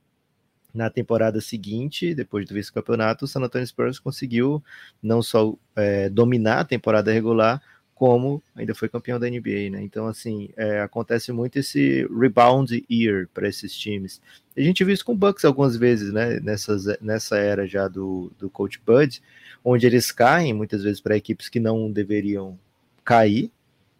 [0.73, 4.63] Na temporada seguinte, depois do vice-campeonato, o San Antonio Spurs conseguiu
[5.01, 7.62] não só é, dominar a temporada regular,
[7.95, 9.82] como ainda foi campeão da NBA, né?
[9.82, 14.21] Então, assim, é, acontece muito esse rebound year para esses times.
[14.58, 16.39] A gente viu isso com o Bucks algumas vezes, né?
[16.39, 19.21] Nessas, nessa era já do, do Coach Bud,
[19.63, 22.58] onde eles caem muitas vezes para equipes que não deveriam
[23.03, 23.51] cair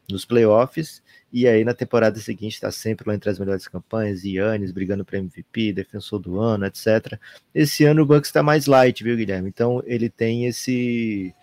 [0.10, 1.02] nos playoffs,
[1.32, 5.18] e aí na temporada seguinte está sempre lá entre as melhores campanhas, Yannis brigando para
[5.18, 7.18] MVP, defensor do ano, etc.
[7.56, 9.50] Esse ano o Bucks está mais light, viu, Guilherme?
[9.50, 11.34] Então ele tem esse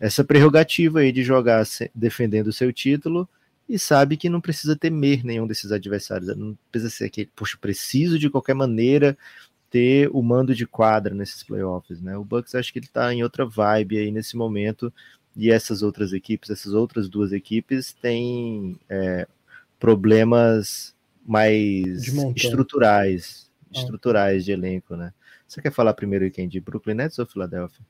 [0.00, 3.28] essa prerrogativa aí de jogar defendendo o seu título
[3.68, 6.34] e sabe que não precisa temer nenhum desses adversários.
[6.36, 9.16] Não precisa ser aquele, poxa, preciso de qualquer maneira
[9.70, 12.16] ter o mando de quadra nesses playoffs, né?
[12.16, 14.92] O Bucks acho que ele tá em outra vibe aí nesse momento
[15.36, 19.26] e essas outras equipes, essas outras duas equipes têm é,
[19.78, 20.94] problemas
[21.26, 23.78] mais estruturais, ah.
[23.78, 25.12] estruturais de elenco, né?
[25.46, 27.84] Você quer falar primeiro quem de Brooklyn Nets ou Philadelphia?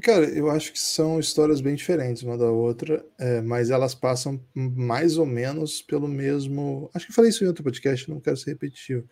[0.00, 4.40] Cara, eu acho que são histórias bem diferentes uma da outra, é, mas elas passam
[4.54, 6.90] mais ou menos pelo mesmo.
[6.94, 9.06] Acho que falei isso em outro podcast, não quero ser repetitivo,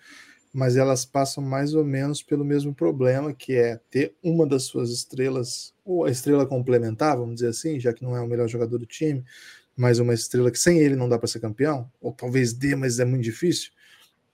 [0.52, 4.90] mas elas passam mais ou menos pelo mesmo problema, que é ter uma das suas
[4.90, 8.78] estrelas, ou a estrela complementar, vamos dizer assim, já que não é o melhor jogador
[8.78, 9.22] do time,
[9.76, 12.98] mas uma estrela que sem ele não dá para ser campeão, ou talvez dê, mas
[12.98, 13.70] é muito difícil,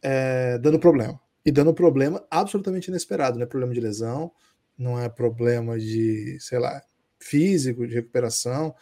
[0.01, 1.21] é, dando problema.
[1.45, 3.47] E dando problema absolutamente inesperado, né?
[3.47, 4.33] Problema de lesão
[4.79, 6.83] não é problema de, sei lá,
[7.19, 8.75] físico, de recuperação.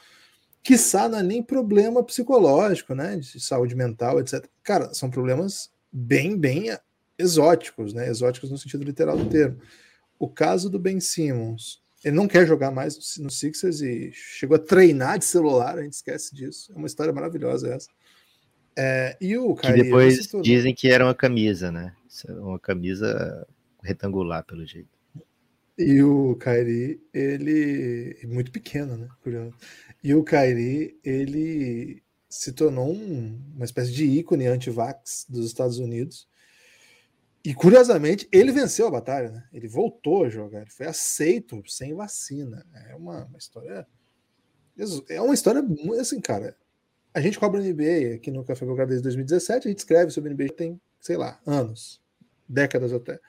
[0.62, 3.16] Quiçá não é nem problema psicológico, né?
[3.16, 4.46] De saúde mental, etc.
[4.62, 6.76] Cara, são problemas bem, bem
[7.18, 8.08] exóticos, né?
[8.08, 9.60] Exóticos no sentido literal do termo.
[10.18, 14.60] O caso do Ben Simmons, ele não quer jogar mais no Sixers e chegou a
[14.60, 16.72] treinar de celular, a gente esquece disso.
[16.72, 17.88] É uma história maravilhosa essa.
[18.76, 21.94] É, e o Kyrie, que depois dizem que era uma camisa, né?
[22.28, 23.46] Uma camisa
[23.82, 24.93] retangular, pelo jeito.
[25.76, 29.08] E o Kairi, ele muito pequeno, né?
[29.22, 29.56] Curioso.
[30.02, 36.28] E o Kairi, ele se tornou um, uma espécie de ícone anti-vax dos Estados Unidos.
[37.44, 39.48] E curiosamente, ele venceu a batalha, né?
[39.52, 42.64] Ele voltou a jogar, ele foi aceito sem vacina.
[42.88, 43.86] É uma, uma história.
[45.08, 45.62] É uma história
[46.00, 46.56] assim, cara.
[47.12, 50.52] A gente cobra NBA aqui no Café Belgrado desde 2017, a gente escreve sobre NBA
[50.56, 52.00] tem, sei lá, anos,
[52.48, 53.20] décadas até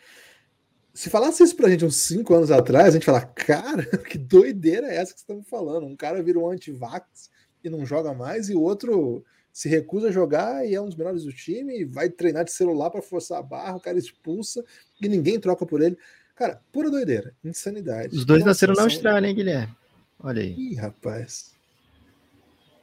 [0.96, 4.88] se falasse isso pra gente uns cinco anos atrás, a gente fala, cara, que doideira
[4.88, 5.86] é essa que me falando?
[5.86, 7.30] Um cara vira um anti-vax
[7.62, 10.96] e não joga mais, e o outro se recusa a jogar e é um dos
[10.96, 14.64] melhores do time, e vai treinar de celular para forçar a barra, o cara expulsa
[15.02, 15.98] e ninguém troca por ele.
[16.34, 18.16] Cara, pura doideira, insanidade.
[18.16, 19.76] Os dois nasceram na Austrália, hein, Guilherme?
[20.18, 20.54] Olha aí.
[20.54, 21.54] Ih, rapaz.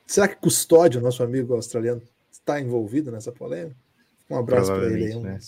[0.06, 3.76] Será que Custódio, nosso amigo australiano, está envolvido nessa polêmica?
[4.28, 5.16] Um abraço para ele aí.
[5.16, 5.38] Um, né?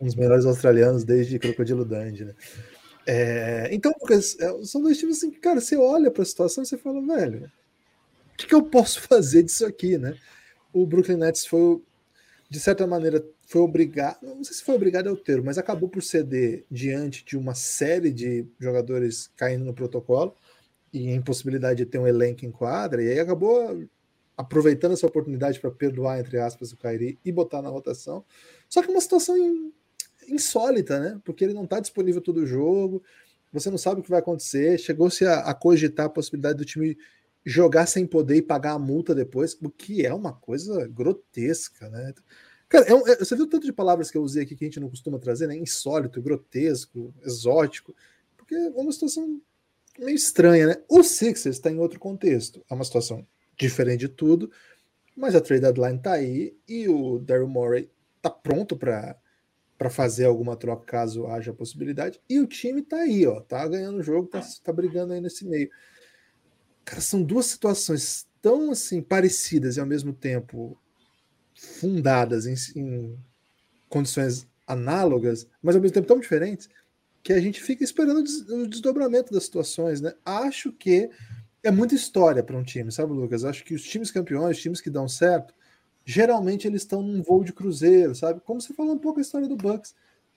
[0.00, 2.34] Um dos melhores australianos desde Crocodilo Dundee, né?
[3.06, 6.66] É, então, é, são dois times assim que, cara, você olha para a situação e
[6.66, 7.50] você fala, velho,
[8.32, 10.16] o que, que, eu posso fazer disso aqui, né?
[10.72, 11.80] O Brooklyn Nets foi,
[12.48, 16.02] de certa maneira, foi obrigado, não sei se foi obrigado ao termo, mas acabou por
[16.02, 20.34] ceder diante de uma série de jogadores caindo no protocolo
[20.92, 23.86] e impossibilidade de ter um elenco em quadra, e aí acabou
[24.36, 28.24] aproveitando essa oportunidade para perdoar, entre aspas, o Kairi e botar na rotação.
[28.68, 29.36] Só que uma situação
[30.28, 31.20] insólita, né?
[31.24, 33.02] Porque ele não está disponível todo o jogo,
[33.52, 34.78] você não sabe o que vai acontecer.
[34.78, 36.96] Chegou-se a, a, cogitar a possibilidade do time
[37.46, 42.12] jogar sem poder e pagar a multa depois, o que é uma coisa grotesca, né?
[42.68, 44.68] Cara, é um, é, você viu tanto de palavras que eu usei aqui que a
[44.68, 45.56] gente não costuma trazer, né?
[45.56, 47.94] Insólito, grotesco, exótico,
[48.36, 49.40] porque é uma situação
[49.98, 50.76] meio estranha, né?
[50.88, 54.50] O Sixers está em outro contexto, é uma situação diferente de tudo,
[55.16, 59.16] mas a trade deadline está aí e o Daryl Morey está pronto para
[59.76, 62.20] para fazer alguma troca caso haja possibilidade.
[62.28, 65.44] E o time tá aí, ó, tá ganhando o jogo, tá, tá brigando aí nesse
[65.44, 65.70] meio.
[66.84, 70.78] Cara, são duas situações tão assim parecidas e ao mesmo tempo
[71.54, 73.18] fundadas em, em
[73.88, 76.68] condições análogas, mas ao mesmo tempo tão diferentes,
[77.22, 80.12] que a gente fica esperando o desdobramento das situações, né?
[80.24, 81.08] Acho que
[81.62, 83.44] é muita história para um time, sabe, Lucas?
[83.44, 85.54] Acho que os times campeões, os times que dão certo,
[86.04, 88.40] geralmente eles estão num voo de cruzeiro, sabe?
[88.40, 89.94] Como você falou um pouco a história do Bucks.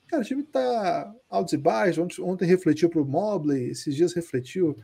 [0.08, 1.98] Cara, o time tá altos e baixos.
[1.98, 4.78] Ontem, ontem refletiu pro Mobley, esses dias refletiu.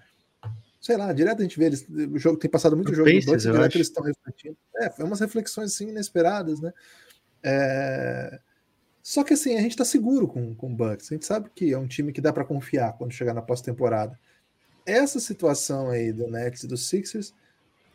[0.81, 1.87] Sei lá, direto a gente vê eles.
[1.89, 3.77] O jogo tem passado muito o jogo Pacers, do Bucks, direto acho.
[3.77, 4.57] eles estão refletindo.
[4.81, 6.73] É, foi umas reflexões assim inesperadas, né?
[7.41, 8.39] É...
[9.01, 11.09] Só que assim, a gente tá seguro com, com o Bucks.
[11.11, 14.19] A gente sabe que é um time que dá para confiar quando chegar na pós-temporada.
[14.85, 17.33] Essa situação aí do Nets e do Sixers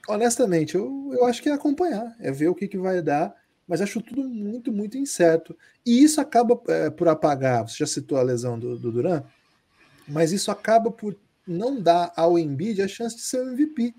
[0.09, 3.35] honestamente, eu, eu acho que é acompanhar, é ver o que, que vai dar,
[3.66, 5.57] mas acho tudo muito, muito incerto.
[5.85, 9.23] E isso acaba é, por apagar, você já citou a lesão do, do Duran,
[10.09, 11.14] mas isso acaba por
[11.47, 13.94] não dar ao Embiid a chance de ser o MVP.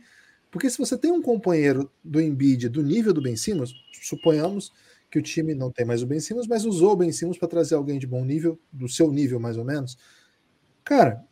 [0.52, 4.72] Porque se você tem um companheiro do Embiid do nível do Ben Simmons, suponhamos
[5.12, 7.48] que o time não tem mais o Ben Simmons, mas usou o Ben Simmons para
[7.48, 9.98] trazer alguém de bom nível, do seu nível mais ou menos.
[10.84, 11.24] Cara,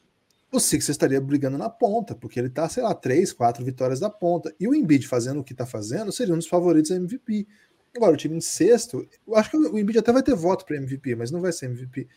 [0.52, 4.10] o Sixers estaria brigando na ponta, porque ele está, sei lá, três, quatro vitórias da
[4.10, 4.54] ponta.
[4.60, 7.48] E o Embiid fazendo o que está fazendo seria um dos favoritos a MVP.
[7.96, 10.78] Agora, o time em sexto, eu acho que o Embiid até vai ter voto para
[10.78, 12.08] MVP, mas não vai ser MVP.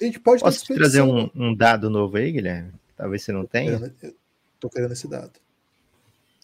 [0.00, 2.72] A gente pode Posso te trazer um, um, dado novo aí, Guilherme?
[2.96, 3.78] Talvez você não tô tenha.
[3.78, 4.14] Querendo,
[4.60, 5.32] tô querendo esse dado.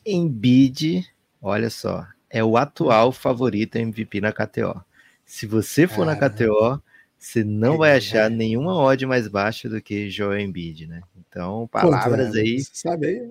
[0.05, 1.09] Embiid,
[1.41, 4.85] olha só, é o atual favorito MVP na KTO.
[5.25, 6.83] Se você for ah, na KTO,
[7.25, 8.35] você não vai achar é.
[8.35, 11.03] nenhuma odd mais baixa do que Joel Embiid, né?
[11.17, 12.61] Então, palavras Quanto, aí.
[12.61, 13.31] Você sabe aí?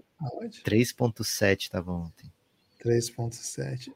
[0.66, 2.32] 3.7 estava ontem.
[2.84, 3.94] 3.7.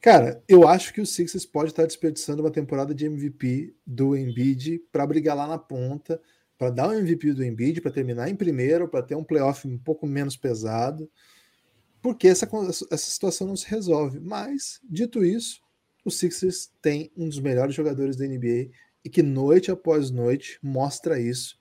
[0.00, 4.80] Cara, eu acho que o Sixers pode estar desperdiçando uma temporada de MVP do Embiid
[4.90, 6.20] para brigar lá na ponta,
[6.58, 9.68] para dar o um MVP do Embiid, para terminar em primeiro, para ter um playoff
[9.68, 11.08] um pouco menos pesado,
[12.00, 12.48] porque essa,
[12.90, 14.18] essa situação não se resolve.
[14.18, 15.60] Mas, dito isso,
[16.02, 18.70] o Sixers tem um dos melhores jogadores da NBA
[19.04, 21.60] e que noite após noite mostra isso.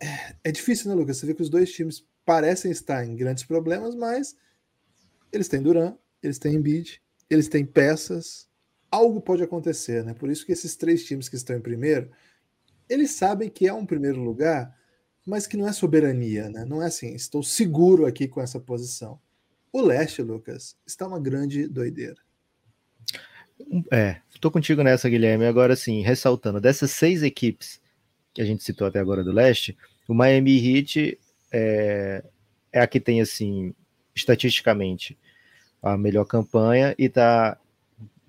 [0.00, 1.18] É, é difícil, né, Lucas?
[1.18, 4.36] Você vê que os dois times parecem estar em grandes problemas, mas
[5.32, 8.48] eles têm Duran, eles têm Embiid, eles têm peças.
[8.90, 10.14] Algo pode acontecer, né?
[10.14, 12.10] Por isso que esses três times que estão em primeiro,
[12.88, 14.76] eles sabem que é um primeiro lugar,
[15.26, 16.64] mas que não é soberania, né?
[16.64, 19.20] Não é assim, estou seguro aqui com essa posição.
[19.72, 22.20] O leste, Lucas, está uma grande doideira.
[23.92, 25.46] É, tô contigo nessa, Guilherme.
[25.46, 27.80] Agora sim, ressaltando, dessas seis equipes
[28.32, 29.76] que a gente citou até agora do leste,
[30.08, 31.18] o Miami Heat
[31.52, 32.24] é,
[32.72, 33.74] é a que tem, assim,
[34.14, 35.18] estatisticamente,
[35.82, 37.58] a melhor campanha e tá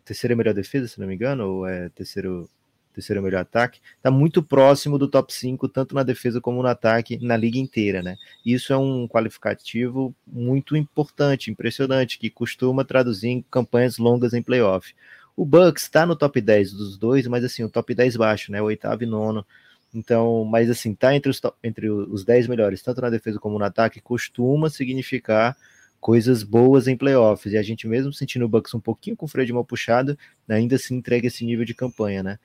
[0.03, 2.49] terceira melhor defesa, se não me engano, ou é terceiro,
[2.93, 7.17] terceiro melhor ataque, tá muito próximo do top 5, tanto na defesa como no ataque,
[7.23, 8.17] na liga inteira, né?
[8.45, 14.93] Isso é um qualificativo muito importante, impressionante, que costuma traduzir em campanhas longas em playoff.
[15.35, 18.61] O Bucks está no top 10 dos dois, mas assim, o top 10 baixo, né?
[18.61, 19.45] O oitavo e nono.
[19.93, 23.65] Então, mas assim, tá entre os, entre os 10 melhores, tanto na defesa como no
[23.65, 25.55] ataque, costuma significar
[25.99, 27.53] coisas boas em playoffs.
[27.53, 30.17] E a gente, mesmo sentindo o Bucks um pouquinho com o freio de mão puxado,
[30.49, 32.39] ainda se assim entrega esse nível de campanha, né?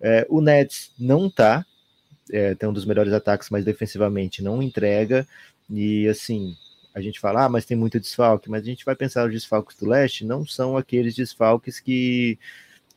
[0.00, 1.64] É, o Nets não tá,
[2.30, 5.26] é, tem um dos melhores ataques, mas defensivamente não entrega.
[5.70, 6.56] E assim,
[6.94, 9.76] a gente fala, ah, mas tem muito desfalque, mas a gente vai pensar os desfalques
[9.76, 12.38] do leste, não são aqueles desfalques que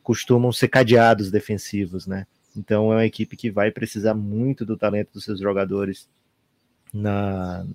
[0.02, 2.26] costumam ser cadeados defensivos, né?
[2.56, 6.08] Então é uma equipe que vai precisar muito do talento dos seus jogadores
[6.92, 7.66] na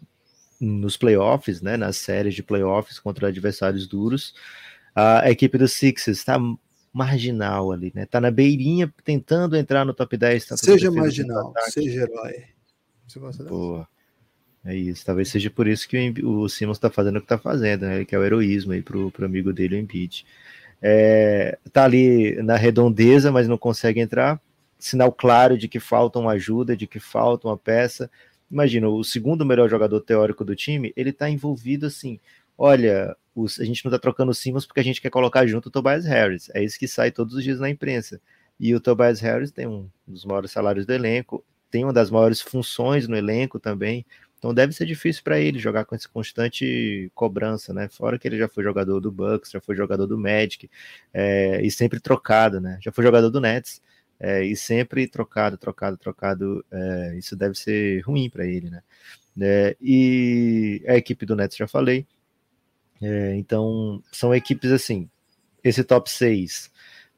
[0.60, 4.36] nos playoffs, né, nas séries de playoffs contra adversários duros.
[4.94, 6.38] A equipe do Sixers está
[6.94, 8.06] marginal ali, né?
[8.06, 10.50] Tá na beirinha tentando entrar no top 10.
[10.58, 12.44] Seja marginal, seja herói.
[13.08, 13.88] Você gosta Boa.
[14.64, 17.38] É isso, talvez seja por isso que o, o Simmons está fazendo o que está
[17.38, 18.06] fazendo, né?
[18.06, 20.26] Que é o heroísmo aí pro, pro amigo dele, o Embiid.
[20.82, 24.42] é, tá ali na redondeza, mas não consegue entrar.
[24.80, 28.10] Sinal claro de que falta uma ajuda, de que falta uma peça.
[28.50, 32.20] Imagina, o segundo melhor jogador teórico do time, ele tá envolvido assim.
[32.58, 35.72] Olha, os, a gente não tá trocando Simmons porque a gente quer colocar junto o
[35.72, 36.50] Tobias Harris.
[36.54, 38.20] É isso que sai todos os dias na imprensa.
[38.60, 42.42] E o Tobias Harris tem um dos maiores salários do elenco, tem uma das maiores
[42.42, 44.06] funções no elenco também.
[44.42, 47.88] Então deve ser difícil para ele jogar com essa constante cobrança, né?
[47.88, 50.68] Fora que ele já foi jogador do Bucks, já foi jogador do Magic,
[51.14, 52.80] é, e sempre trocado, né?
[52.82, 53.80] Já foi jogador do Nets,
[54.20, 56.66] é, e sempre trocado, trocado, trocado.
[56.72, 58.82] É, isso deve ser ruim para ele, né?
[59.40, 62.08] É, e a equipe do Nets já falei.
[63.00, 65.08] É, então são equipes assim.
[65.64, 66.72] Esse top 6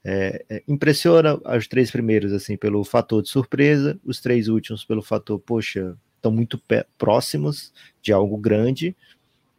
[0.04, 5.02] é, é, impressiona os três primeiros assim pelo fator de surpresa, os três últimos pelo
[5.02, 6.62] fator, poxa, estão muito
[6.98, 8.96] próximos de algo grande,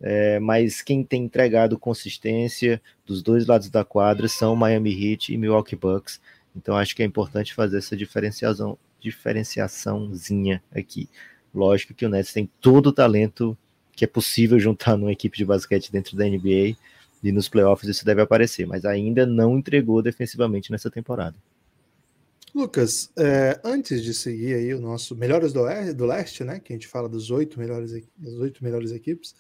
[0.00, 5.36] é, mas quem tem entregado consistência dos dois lados da quadra são Miami Heat e
[5.36, 6.20] Milwaukee Bucks.
[6.56, 11.08] Então acho que é importante fazer essa diferenciação, diferenciaçãozinha aqui.
[11.54, 13.56] Lógico que o Nets tem todo o talento
[13.92, 16.76] que é possível juntar numa equipe de basquete dentro da NBA
[17.22, 21.36] e nos playoffs isso deve aparecer, mas ainda não entregou defensivamente nessa temporada.
[22.54, 25.62] Lucas, é, antes de seguir aí o nosso melhores do,
[25.94, 26.60] do leste, né?
[26.60, 29.34] Que a gente fala dos oito melhores, das oito melhores equipes,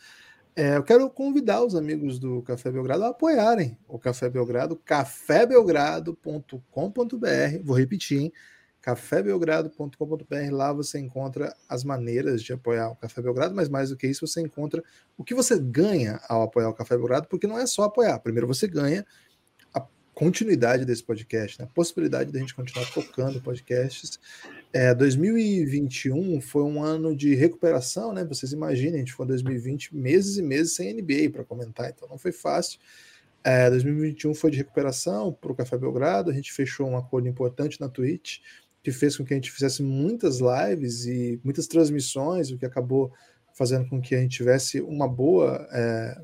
[0.56, 7.62] é, eu quero convidar os amigos do Café Belgrado a apoiarem o Café Belgrado, cafébelgrado.com.br.
[7.64, 8.32] Vou repetir, hein?
[8.80, 10.52] cafébelgrado.com.br.
[10.52, 14.26] Lá você encontra as maneiras de apoiar o Café Belgrado, mas mais do que isso,
[14.26, 14.82] você encontra
[15.16, 18.18] o que você ganha ao apoiar o Café Belgrado, porque não é só apoiar.
[18.20, 19.04] Primeiro você ganha
[20.14, 21.64] continuidade desse podcast, né?
[21.64, 24.18] a possibilidade de a gente continuar tocando podcasts.
[24.72, 28.24] É, 2021 foi um ano de recuperação, né?
[28.24, 32.18] Vocês imaginem, a gente foi 2020 meses e meses sem NBA para comentar, então não
[32.18, 32.78] foi fácil.
[33.42, 37.80] É, 2021 foi de recuperação para o Café Belgrado, a gente fechou um acordo importante
[37.80, 38.38] na Twitch,
[38.82, 43.12] que fez com que a gente fizesse muitas lives e muitas transmissões, o que acabou
[43.54, 45.66] fazendo com que a gente tivesse uma boa.
[45.72, 46.20] É,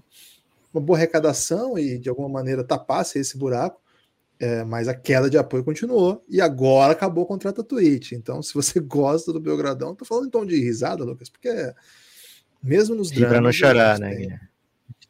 [0.73, 3.81] uma boa arrecadação e de alguma maneira tapasse esse buraco,
[4.39, 8.13] é, mas a queda de apoio continuou e agora acabou o contrato da Twitch.
[8.13, 11.51] Então, se você gosta do Belgradão, tô falando em tom de risada, Lucas, porque
[12.63, 13.31] mesmo nos dramas.
[13.31, 14.15] Para não chorar, né?
[14.17, 14.39] Tem,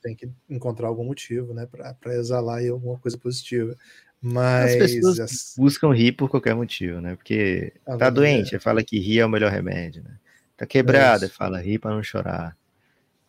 [0.02, 3.76] tem que encontrar algum motivo, né, para exalar aí alguma coisa positiva.
[4.20, 5.54] Mas as pessoas as...
[5.56, 7.16] buscam rir por qualquer motivo, né?
[7.16, 8.58] Porque tá doente, é.
[8.58, 10.16] fala que rir é o melhor remédio, né?
[10.56, 12.54] Tá quebrada, é fala rir para não chorar.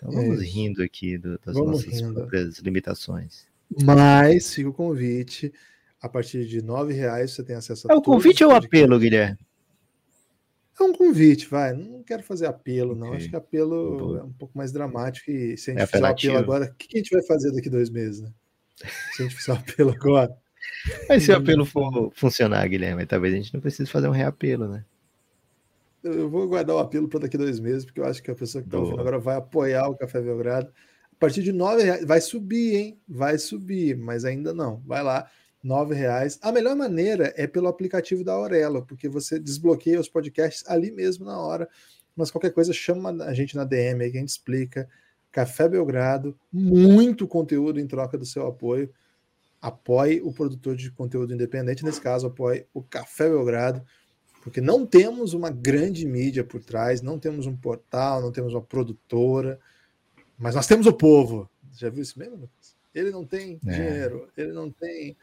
[0.01, 2.13] Então vamos é rindo aqui do, das vamos nossas rindo.
[2.15, 3.45] próprias limitações.
[3.83, 5.53] Mas fica o convite.
[6.01, 7.93] A partir de nove reais você tem acesso a.
[7.93, 9.37] É o convite ou o apelo, Guilherme?
[10.79, 11.73] É um convite, vai.
[11.73, 13.07] Não quero fazer apelo, não.
[13.09, 13.17] Okay.
[13.17, 14.19] Acho que apelo Boa.
[14.19, 15.29] é um pouco mais dramático.
[15.29, 17.69] E se a gente é fizer apelo agora, o que a gente vai fazer daqui
[17.69, 18.31] dois meses, né?
[19.13, 20.35] Se a gente fizer apelo agora.
[21.07, 24.67] Mas se o apelo for funcionar, Guilherme, talvez a gente não precise fazer um reapelo,
[24.67, 24.83] né?
[26.03, 28.61] Eu vou guardar o apelo para daqui dois meses, porque eu acho que a pessoa
[28.61, 30.71] que está ouvindo agora vai apoiar o Café Belgrado.
[31.11, 32.99] A partir de nove reais, vai subir, hein?
[33.07, 34.81] Vai subir, mas ainda não.
[34.85, 35.29] Vai lá,
[35.63, 36.39] nove reais.
[36.41, 41.25] A melhor maneira é pelo aplicativo da Aurelo, porque você desbloqueia os podcasts ali mesmo
[41.25, 41.69] na hora.
[42.15, 44.89] Mas qualquer coisa, chama a gente na DM aí que a gente explica.
[45.31, 48.91] Café Belgrado, muito conteúdo em troca do seu apoio.
[49.61, 53.83] Apoie o produtor de conteúdo independente, nesse caso, apoie o Café Belgrado
[54.41, 58.61] porque não temos uma grande mídia por trás, não temos um portal, não temos uma
[58.61, 59.59] produtora,
[60.37, 61.49] mas nós temos o povo.
[61.77, 62.49] Já viu isso mesmo?
[62.93, 63.71] Ele não tem é.
[63.71, 65.15] dinheiro, ele não tem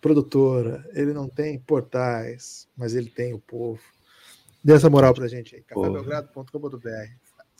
[0.00, 3.80] produtora, ele não tem portais, mas ele tem o povo.
[4.62, 6.88] Dê essa moral pra gente aí, cafébelgrado.com.br.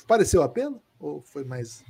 [0.06, 1.82] Pareceu a pena ou foi mais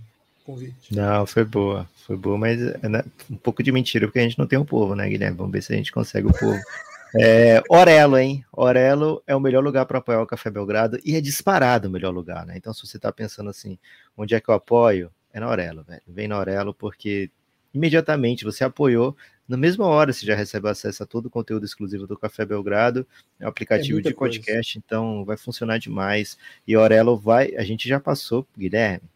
[0.45, 0.95] convite?
[0.95, 4.39] Não, foi boa, foi boa, mas é né, um pouco de mentira, porque a gente
[4.39, 5.37] não tem o povo, né, Guilherme?
[5.37, 6.59] Vamos ver se a gente consegue o povo.
[7.17, 8.45] É, Orelo, hein?
[8.53, 12.13] Orelo é o melhor lugar para apoiar o Café Belgrado e é disparado o melhor
[12.13, 12.55] lugar, né?
[12.57, 13.79] Então, se você está pensando assim,
[14.17, 15.11] onde é que eu apoio?
[15.33, 16.03] É na Orelo, velho.
[16.07, 17.31] Vem na Orelo porque
[17.73, 19.17] imediatamente você apoiou,
[19.49, 23.07] na mesma hora você já recebe acesso a todo o conteúdo exclusivo do Café Belgrado,
[23.39, 24.85] é um aplicativo é de podcast, coisa.
[24.85, 26.39] então vai funcionar demais.
[26.67, 29.09] E Orelo vai, a gente já passou, Guilherme,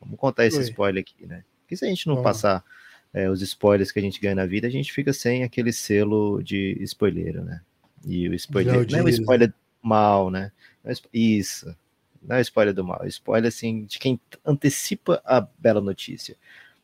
[0.00, 0.64] vamos contar esse Oi.
[0.64, 1.44] spoiler aqui, né?
[1.62, 2.64] Porque se a gente não passar
[3.12, 6.42] é, os spoilers que a gente ganha na vida, a gente fica sem aquele selo
[6.42, 7.60] de spoiler, né?
[8.04, 9.52] E o spoiler não é um spoiler
[9.82, 10.52] mal, né?
[10.84, 11.74] É isso.
[12.22, 16.36] Não é spoiler do mal, é spoiler assim de quem antecipa a bela notícia.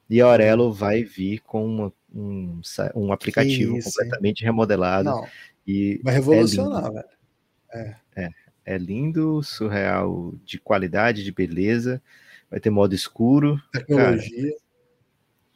[0.08, 2.60] E a Aurelo vai vir com uma, um,
[2.94, 4.46] um aplicativo isso, completamente hein?
[4.46, 5.10] remodelado.
[5.10, 5.26] Não,
[5.66, 7.08] e vai revolucionar, é velho.
[7.72, 7.96] É.
[8.16, 8.30] é.
[8.68, 12.02] É lindo, surreal, de qualidade, de beleza.
[12.50, 13.62] Vai ter modo escuro.
[13.72, 14.42] Tecnologia.
[14.42, 14.65] Cara,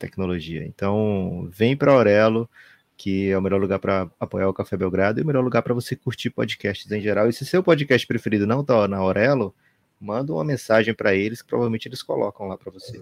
[0.01, 0.64] tecnologia.
[0.66, 2.48] Então, vem para Aurelo,
[2.96, 5.74] que é o melhor lugar para apoiar o Café Belgrado e o melhor lugar para
[5.74, 7.28] você curtir podcasts em geral.
[7.28, 9.55] E se seu podcast preferido não está na Aurelo,
[10.01, 13.01] manda uma mensagem para eles, que provavelmente eles colocam lá para você.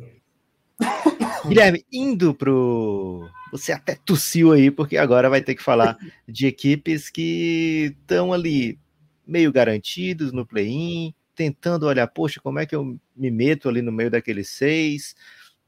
[1.48, 3.28] Guilherme, indo pro.
[3.50, 5.96] Você até tossiu aí, porque agora vai ter que falar
[6.28, 8.78] de equipes que estão ali
[9.26, 13.92] meio garantidos no play-in, tentando olhar, poxa, como é que eu me meto ali no
[13.92, 15.14] meio daqueles seis?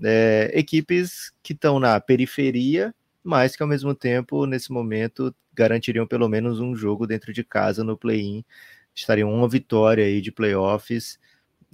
[0.02, 6.28] É, equipes que estão na periferia, mas que ao mesmo tempo, nesse momento, garantiriam pelo
[6.28, 8.44] menos um jogo dentro de casa no play-in,
[8.94, 11.18] estariam uma vitória aí de playoffs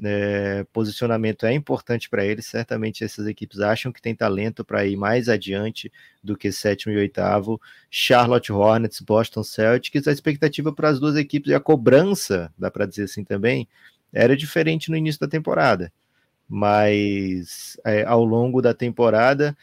[0.04, 2.46] é, posicionamento é importante para eles.
[2.46, 5.90] Certamente essas equipes acham que tem talento para ir mais adiante
[6.22, 7.60] do que sétimo e oitavo.
[7.90, 10.06] Charlotte Hornets, Boston Celtics.
[10.06, 13.68] A expectativa para as duas equipes e a cobrança, dá para dizer assim também,
[14.12, 15.92] era diferente no início da temporada.
[16.48, 19.56] Mas é, ao longo da temporada,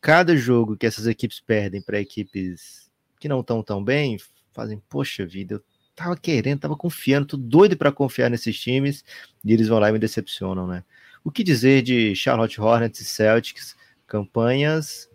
[0.00, 4.16] cada jogo que essas equipes perdem para equipes que não estão tão bem,
[4.52, 5.62] fazem, poxa vida, eu
[5.94, 9.04] tava querendo, tava confiando, tô doido para confiar nesses times,
[9.44, 10.84] e eles vão lá e me decepcionam, né?
[11.24, 13.76] O que dizer de Charlotte Hornets e Celtics?
[14.06, 15.10] Campanhas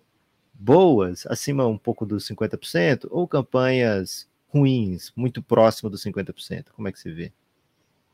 [0.53, 6.71] boas, acima um pouco dos 50%, ou campanhas ruins, muito próximo dos 50%?
[6.73, 7.33] Como é que você vê?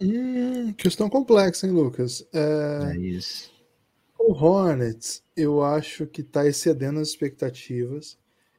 [0.02, 2.26] Hum, questão complexa, hein, Lucas?
[2.34, 3.52] É, é isso.
[4.18, 8.18] O Hornets, eu acho que está excedendo as expectativas.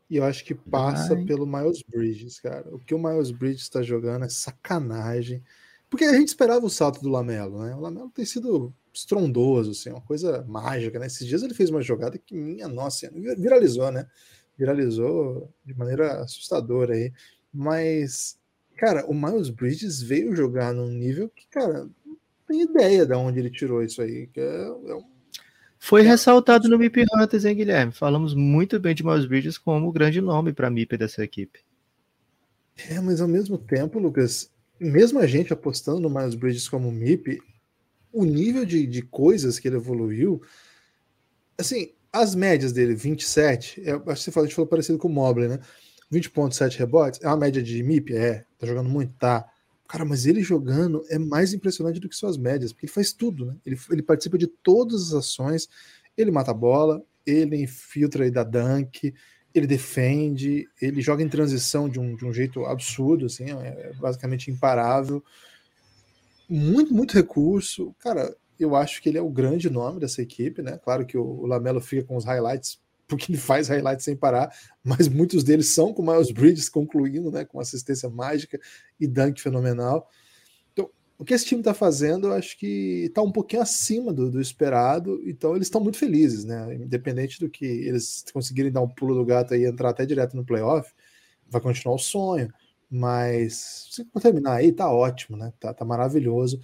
[0.08, 1.24] E eu acho que passa Ai.
[1.24, 2.68] pelo Miles Bridges, cara.
[2.74, 5.40] O que o Miles Bridges está jogando é sacanagem.
[5.88, 7.76] Porque a gente esperava o salto do Lamelo, né?
[7.76, 11.06] O Lamelo tem sido estrondoso, assim, uma coisa mágica, né?
[11.06, 14.08] Esses dias ele fez uma jogada que, minha nossa, viralizou, né?
[14.58, 17.12] Viralizou de maneira assustadora aí.
[17.52, 18.36] Mas,
[18.80, 22.16] cara, o Miles Bridges veio jogar num nível que, cara, não
[22.48, 24.26] tem ideia de onde ele tirou isso aí.
[24.28, 25.04] Que é, é um
[25.82, 27.90] foi ressaltado no MIP Hunters, hein, Guilherme?
[27.90, 31.60] Falamos muito bem de Miles Bridges como grande nome para a MIP dessa equipe.
[32.88, 37.40] É, mas ao mesmo tempo, Lucas, mesmo a gente apostando no Miles Bridges como MIP,
[38.12, 40.42] o nível de, de coisas que ele evoluiu,
[41.56, 45.08] assim, as médias dele, 27, é, acho que você falou, a gente falou parecido com
[45.08, 45.60] o Mobley, né?
[46.12, 48.14] 20.7 rebotes, é uma média de MIP?
[48.14, 49.48] É, tá jogando muito, tá.
[49.88, 53.46] Cara, mas ele jogando é mais impressionante do que suas médias, porque ele faz tudo,
[53.46, 53.56] né?
[53.66, 55.68] Ele, ele participa de todas as ações,
[56.16, 59.12] ele mata a bola, ele infiltra e dá dunk,
[59.54, 64.50] ele defende, ele joga em transição de um, de um jeito absurdo, assim, é basicamente
[64.50, 65.22] imparável.
[66.48, 67.94] Muito, muito recurso.
[67.98, 70.78] Cara, eu acho que ele é o grande nome dessa equipe, né?
[70.78, 72.78] Claro que o, o Lamelo fica com os highlights
[73.10, 77.44] porque ele faz highlights sem parar, mas muitos deles são com Miles Bridges concluindo, né,
[77.44, 78.58] com assistência mágica
[78.98, 80.08] e dunk fenomenal.
[80.72, 80.88] Então,
[81.18, 84.40] o que esse time está fazendo, eu acho que está um pouquinho acima do, do
[84.40, 89.14] esperado, então eles estão muito felizes, né, independente do que eles conseguirem dar um pulo
[89.14, 90.92] do gato e entrar até direto no playoff,
[91.48, 92.48] vai continuar o sonho,
[92.88, 96.60] mas se terminar aí, tá ótimo, né, tá, tá maravilhoso.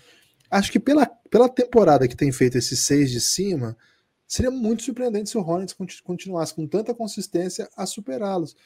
[0.49, 3.77] Acho que pela, pela temporada que tem feito esses seis de cima,
[4.27, 8.57] Seria muito surpreendente se o Hornets continuasse com tanta consistência a superá-los.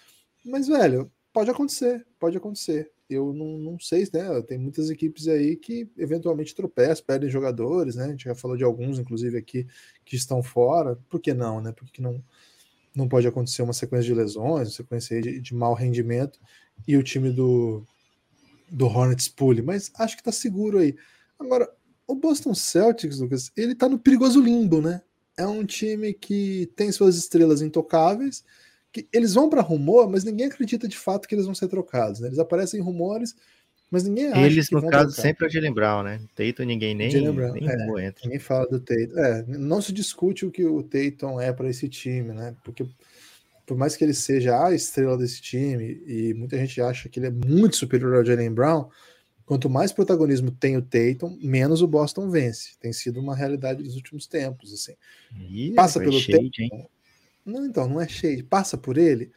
[0.44, 2.90] Mas, velho, pode acontecer, pode acontecer.
[3.08, 4.40] Eu não, não sei, né?
[4.42, 8.04] Tem muitas equipes aí que eventualmente tropeçam, perdem jogadores, né?
[8.04, 9.66] A gente já falou de alguns, inclusive, aqui,
[10.04, 10.96] que estão fora.
[11.08, 11.72] Por que não, né?
[11.72, 12.22] Por que não,
[12.94, 16.38] não pode acontecer uma sequência de lesões, uma sequência de, de mau rendimento
[16.86, 17.84] e o time do,
[18.70, 19.60] do Hornets pule?
[19.60, 20.96] Mas acho que tá seguro aí.
[21.38, 21.68] Agora,
[22.06, 25.02] o Boston Celtics, Lucas, ele tá no perigoso limbo, né?
[25.40, 28.44] É um time que tem suas estrelas intocáveis,
[28.92, 32.20] que eles vão para rumor, mas ninguém acredita de fato que eles vão ser trocados.
[32.20, 32.28] Né?
[32.28, 33.34] Eles aparecem em rumores,
[33.90, 34.40] mas ninguém acha.
[34.40, 35.22] Eles, no caso, trocar.
[35.22, 36.20] sempre é o Jalen Brown, né?
[36.34, 38.22] Tatum ninguém nem, Brown, nem é, entra.
[38.24, 39.18] Ninguém fala do Tatum.
[39.18, 42.54] É, não se discute o que o Tatum é para esse time, né?
[42.62, 42.86] Porque
[43.66, 47.28] por mais que ele seja a estrela desse time, e muita gente acha que ele
[47.28, 48.88] é muito superior ao Jalen Brown,
[49.50, 52.78] quanto mais protagonismo tem o Tatum, menos o Boston vence.
[52.78, 54.94] Tem sido uma realidade dos últimos tempos, assim.
[55.36, 56.76] Ih, passa pelo shade, Tatum.
[56.76, 56.88] Hein?
[57.44, 58.46] Não, então, não é cheio.
[58.46, 59.32] Passa por ele.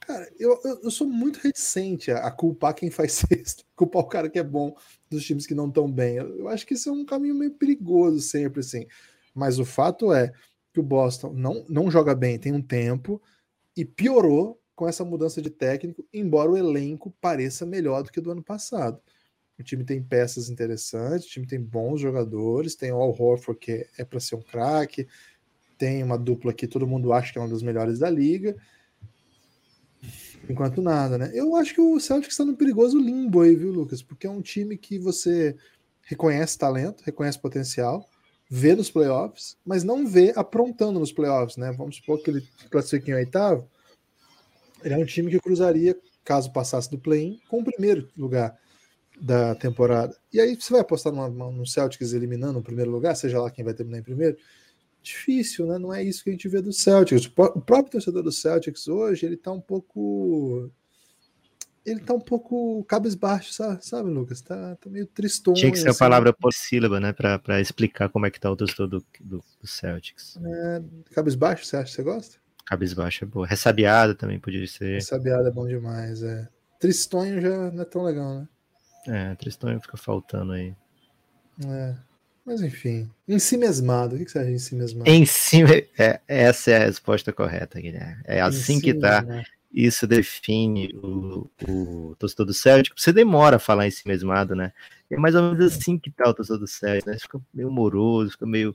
[0.00, 4.08] Cara, eu, eu, eu sou muito reticente a, a, culpar quem faz sexto, culpar o
[4.08, 4.74] cara que é bom
[5.08, 6.16] dos times que não estão bem.
[6.16, 8.84] Eu, eu acho que isso é um caminho meio perigoso sempre, assim.
[9.32, 10.32] Mas o fato é
[10.72, 13.22] que o Boston não, não joga bem tem um tempo
[13.76, 18.32] e piorou com essa mudança de técnico, embora o elenco pareça melhor do que do
[18.32, 19.00] ano passado.
[19.62, 23.86] O time tem peças interessantes, o time tem bons jogadores, tem o Al Horford que
[23.96, 25.06] é para ser um craque,
[25.78, 28.56] tem uma dupla que todo mundo acha que é uma das melhores da liga.
[30.50, 31.30] Enquanto nada, né?
[31.32, 34.02] Eu acho que o Celtics está no perigoso limbo aí, viu, Lucas?
[34.02, 35.56] Porque é um time que você
[36.02, 38.08] reconhece talento, reconhece potencial,
[38.50, 41.70] vê nos playoffs, mas não vê aprontando nos playoffs, né?
[41.70, 43.70] Vamos supor que ele classifique em oitavo,
[44.82, 48.60] Ele é um time que cruzaria, caso passasse do play-in, com o primeiro lugar
[49.22, 50.16] da temporada.
[50.32, 53.64] E aí você vai apostar numa, no Celtics eliminando o primeiro lugar, seja lá quem
[53.64, 54.36] vai terminar em primeiro?
[55.00, 55.78] Difícil, né?
[55.78, 57.26] Não é isso que a gente vê do Celtics.
[57.26, 60.68] O próprio torcedor do Celtics hoje, ele tá um pouco
[61.84, 64.40] ele tá um pouco cabisbaixo, sabe, sabe Lucas?
[64.40, 65.56] Tá, tá meio tristonho.
[65.56, 65.96] Tinha que ser assim.
[65.96, 67.12] a palavra polissílaba, né?
[67.12, 70.38] Pra, pra explicar como é que tá o torcedor do, do, do Celtics.
[70.44, 72.36] É, cabisbaixo, você acha que você gosta?
[72.64, 73.46] Cabisbaixo é boa.
[73.46, 74.94] Ressabiado também podia ser.
[74.94, 76.48] Ressabiado é bom demais, é.
[76.78, 78.48] Tristonho já não é tão legal, né?
[79.06, 80.74] É, Tristonho fica faltando aí.
[81.66, 81.94] É.
[82.44, 84.16] Mas enfim, em si mesmado.
[84.16, 85.08] O que você acha de em si mesmado?
[85.08, 85.62] Em si,
[85.96, 88.20] é, essa é a resposta correta, Guilherme.
[88.24, 89.22] É assim que tá.
[89.22, 92.92] Mesmado isso define o, o torcedor do Celtic.
[92.94, 94.72] Você demora a falar em si mesmado, né?
[95.10, 97.18] É mais ou menos assim que tá o torcedor do Celtic, né?
[97.18, 98.74] Fica meio moroso, fica meio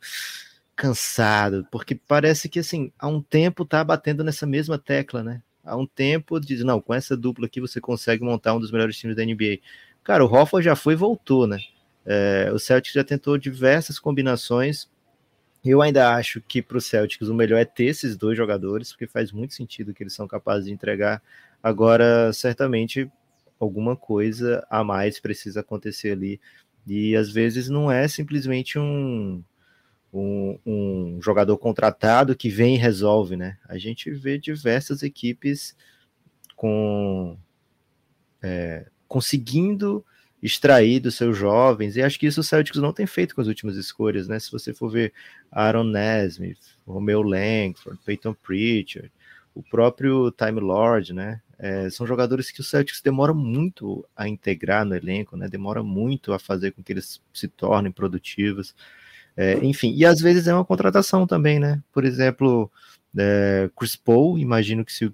[0.76, 5.42] cansado, porque parece que assim, há um tempo tá batendo nessa mesma tecla, né?
[5.64, 8.98] Há um tempo diz, não, com essa dupla aqui você consegue montar um dos melhores
[8.98, 9.60] times da NBA.
[10.08, 11.60] Cara, o Hofford já foi e voltou, né?
[12.06, 14.88] É, o Celtic já tentou diversas combinações
[15.66, 19.08] eu ainda acho que para o Celtics o melhor é ter esses dois jogadores, porque
[19.08, 21.22] faz muito sentido que eles são capazes de entregar.
[21.62, 23.12] Agora, certamente,
[23.60, 26.40] alguma coisa a mais precisa acontecer ali.
[26.86, 29.44] E às vezes não é simplesmente um,
[30.14, 33.58] um, um jogador contratado que vem e resolve, né?
[33.68, 35.76] A gente vê diversas equipes
[36.56, 37.38] com
[38.42, 40.04] é, conseguindo
[40.42, 43.48] extrair dos seus jovens, e acho que isso o Celtics não tem feito com as
[43.48, 44.40] últimas escolhas, né?
[44.40, 45.14] Se você for ver
[45.52, 49.12] Aaron Nesmith, Romeo Langford, Peyton Pritchard,
[49.56, 51.42] o próprio Time Lord, né?
[51.58, 55.48] É, são jogadores que o Celtics demora muito a integrar no elenco, né?
[55.48, 58.76] Demora muito a fazer com que eles se tornem produtivos.
[59.36, 61.82] É, enfim, e às vezes é uma contratação também, né?
[61.92, 62.72] Por exemplo,
[63.18, 65.12] é, Chris Paul, imagino que se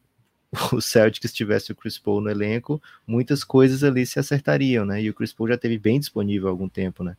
[0.71, 5.01] o Celtics tivesse o Chris Paul no elenco, muitas coisas ali se acertariam, né?
[5.01, 7.17] E o Chris Paul já teve bem disponível há algum tempo, né?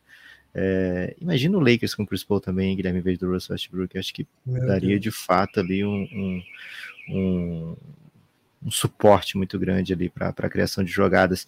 [0.57, 3.97] É, imagina o Lakers com o Chris Paul também, Guilherme, em vez do Russell Westbrook.
[3.97, 5.01] Acho que Meu daria Deus.
[5.01, 6.43] de fato ali um, um,
[7.09, 7.75] um,
[8.63, 11.45] um, suporte muito grande ali para a criação de jogadas.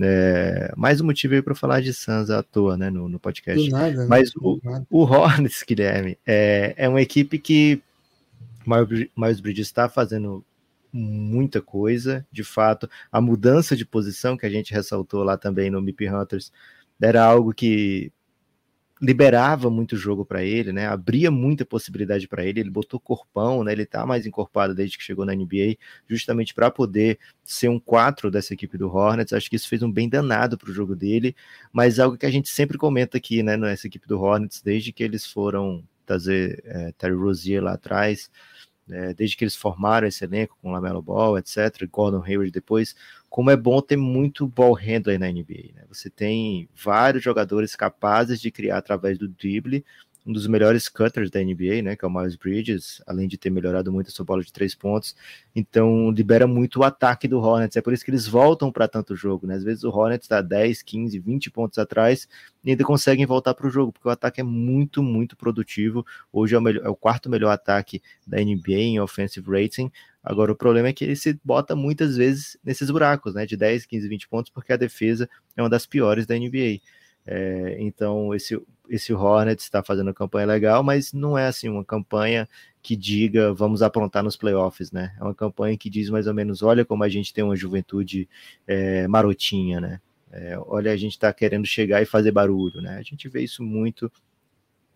[0.00, 3.68] É, mais um motivo aí para falar de Suns à toa, né, no, no podcast.
[3.70, 4.06] Nada, né?
[4.08, 7.82] Mas o, o Hornets, Guilherme, é, é uma equipe que
[9.16, 10.44] Miles Bridges está fazendo
[10.94, 12.88] muita coisa, de fato.
[13.10, 16.52] A mudança de posição que a gente ressaltou lá também no MIP Hunters
[17.02, 18.12] era algo que
[19.02, 20.86] liberava muito jogo para ele, né?
[20.86, 22.60] Abria muita possibilidade para ele.
[22.60, 23.72] Ele botou corpão, né?
[23.72, 25.76] Ele tá mais encorpado desde que chegou na NBA,
[26.08, 29.32] justamente para poder ser um 4 dessa equipe do Hornets.
[29.32, 31.34] Acho que isso fez um bem danado para o jogo dele,
[31.72, 35.02] mas algo que a gente sempre comenta aqui, né, nessa equipe do Hornets, desde que
[35.02, 38.30] eles foram trazer é, Terry Rozier lá atrás,
[38.90, 42.94] é, desde que eles formaram esse elenco com Lamelo Ball, etc., Gordon Hayward depois,
[43.28, 45.72] como é bom ter muito ball handler na NBA.
[45.74, 45.84] Né?
[45.88, 49.84] Você tem vários jogadores capazes de criar através do drible,
[50.26, 53.50] um dos melhores cutters da NBA, né, que é o Miles Bridges, além de ter
[53.50, 55.14] melhorado muito a sua bola de três pontos,
[55.54, 59.14] então libera muito o ataque do Hornets, é por isso que eles voltam para tanto
[59.14, 62.26] jogo, né, às vezes o Hornets está 10, 15, 20 pontos atrás
[62.64, 66.54] e ainda conseguem voltar para o jogo, porque o ataque é muito, muito produtivo, hoje
[66.54, 69.90] é o, melhor, é o quarto melhor ataque da NBA em offensive rating,
[70.24, 73.44] Agora, o problema é que ele se bota muitas vezes nesses buracos, né?
[73.44, 76.80] De 10, 15, 20 pontos, porque a defesa é uma das piores da NBA.
[77.26, 81.84] É, então, esse, esse Hornets está fazendo uma campanha legal, mas não é assim uma
[81.84, 82.48] campanha
[82.82, 85.14] que diga vamos aprontar nos playoffs, né?
[85.18, 88.28] É uma campanha que diz mais ou menos: olha como a gente tem uma juventude
[88.66, 90.00] é, marotinha, né?
[90.30, 92.96] É, olha, a gente está querendo chegar e fazer barulho, né?
[92.98, 94.10] A gente vê isso muito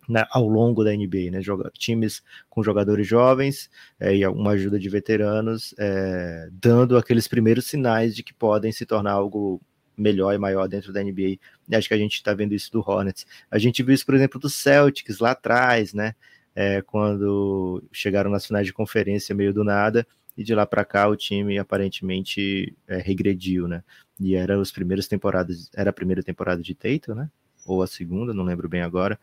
[0.09, 1.41] né, ao longo da NBA, né?
[1.41, 3.69] Joga, times com jogadores jovens
[3.99, 8.85] é, e uma ajuda de veteranos, é, dando aqueles primeiros sinais de que podem se
[8.85, 9.61] tornar algo
[9.99, 11.37] melhor e maior dentro da NBA.
[11.67, 13.25] E acho que a gente está vendo isso do Hornets.
[13.51, 16.15] A gente viu isso, por exemplo, do Celtics lá atrás, né?
[16.55, 20.05] É, quando chegaram nas finais de conferência meio do nada,
[20.39, 23.83] e de lá para cá o time aparentemente é, regrediu, né?
[24.17, 27.29] E era as primeiras temporadas, era a primeira temporada de Tatum, né?
[27.65, 29.19] Ou a segunda, não lembro bem agora.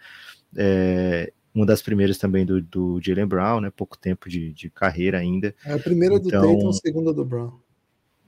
[0.55, 3.73] É, uma das primeiras também do, do Jalen Brown, né?
[3.75, 5.55] Pouco tempo de, de carreira ainda.
[5.65, 7.59] É a primeira então, do Tatum, a segunda do Brown.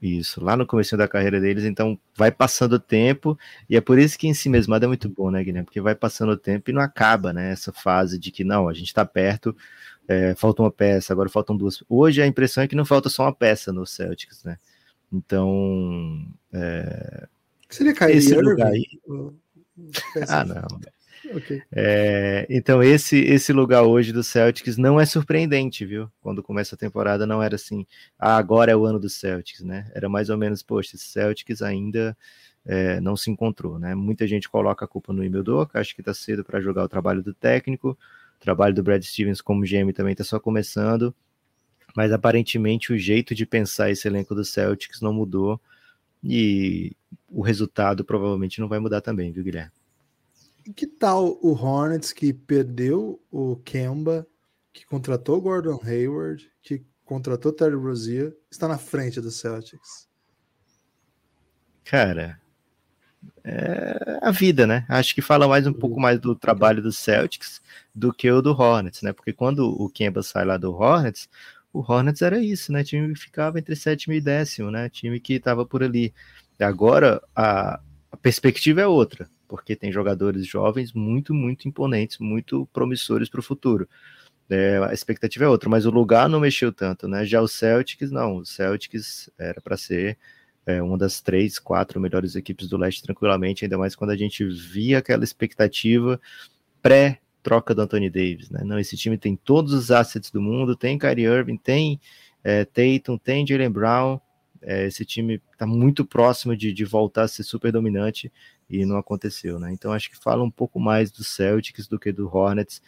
[0.00, 3.36] Isso, lá no começo da carreira deles, então vai passando o tempo,
[3.68, 5.64] e é por isso que em si mesmado é muito bom, né, Guilherme?
[5.64, 7.50] Porque vai passando o tempo e não acaba, né?
[7.50, 9.56] Essa fase de que não, a gente tá perto,
[10.06, 11.82] é, falta uma peça, agora faltam duas.
[11.88, 14.56] Hoje a impressão é que não falta só uma peça no Celtics, né?
[15.12, 16.24] Então.
[16.52, 17.26] É...
[17.68, 18.86] Seria Kyrie esse lugar aí.
[20.28, 20.80] ah, não.
[21.34, 21.62] Okay.
[21.72, 26.10] É, então, esse, esse lugar hoje do Celtics não é surpreendente, viu?
[26.20, 27.86] Quando começa a temporada, não era assim,
[28.18, 29.90] ah, agora é o ano do Celtics, né?
[29.94, 32.16] Era mais ou menos, poxa, esse Celtics ainda
[32.64, 33.94] é, não se encontrou, né?
[33.94, 37.22] Muita gente coloca a culpa no Imeldoka, acho que tá cedo para jogar o trabalho
[37.22, 37.90] do técnico,
[38.36, 41.14] o trabalho do Brad Stevens como GM também tá só começando,
[41.96, 45.60] mas aparentemente o jeito de pensar esse elenco do Celtics não mudou
[46.22, 46.92] e
[47.28, 49.77] o resultado provavelmente não vai mudar também, viu, Guilherme?
[50.74, 54.26] Que tal o Hornets que perdeu o Kemba,
[54.72, 60.08] que contratou Gordon Hayward, que contratou Terry Rozier, está na frente do Celtics?
[61.84, 62.40] Cara,
[63.42, 64.84] é a vida, né?
[64.88, 67.62] Acho que fala mais um pouco mais do trabalho do Celtics
[67.94, 69.12] do que o do Hornets, né?
[69.12, 71.28] Porque quando o Kemba sai lá do Hornets,
[71.72, 72.84] o Hornets era isso, né?
[72.84, 74.88] Time que ficava entre sétimo e décimo, né?
[74.90, 76.12] Time que estava por ali.
[76.60, 77.80] Agora a,
[78.12, 83.42] a perspectiva é outra porque tem jogadores jovens muito, muito imponentes, muito promissores para o
[83.42, 83.88] futuro.
[84.50, 87.24] É, a expectativa é outra, mas o lugar não mexeu tanto, né?
[87.24, 90.18] Já o Celtics, não, o Celtics era para ser
[90.64, 94.44] é, uma das três, quatro melhores equipes do leste tranquilamente, ainda mais quando a gente
[94.44, 96.20] via aquela expectativa
[96.82, 98.62] pré troca do Anthony Davis, né?
[98.64, 102.00] Não, esse time tem todos os assets do mundo, tem Kyrie Irving, tem
[102.44, 104.20] é, Tatum, tem Jalen Brown,
[104.62, 108.32] é, esse time está muito próximo de, de voltar a ser super dominante
[108.68, 109.72] e não aconteceu, né?
[109.72, 112.82] Então acho que fala um pouco mais do Celtics do que do Hornets.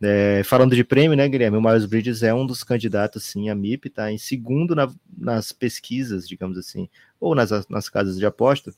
[0.00, 1.56] É, falando de prêmio, né, Guilherme?
[1.56, 5.52] O Miles Bridges é um dos candidatos, sim, a MIP, tá em segundo na, nas
[5.52, 8.74] pesquisas, digamos assim, ou nas, nas casas de aposta,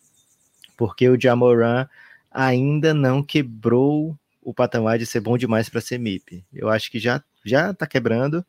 [0.76, 1.88] porque o Jamoran
[2.30, 6.44] ainda não quebrou o patamar de ser bom demais para ser MIP.
[6.52, 8.44] Eu acho que já já tá quebrando.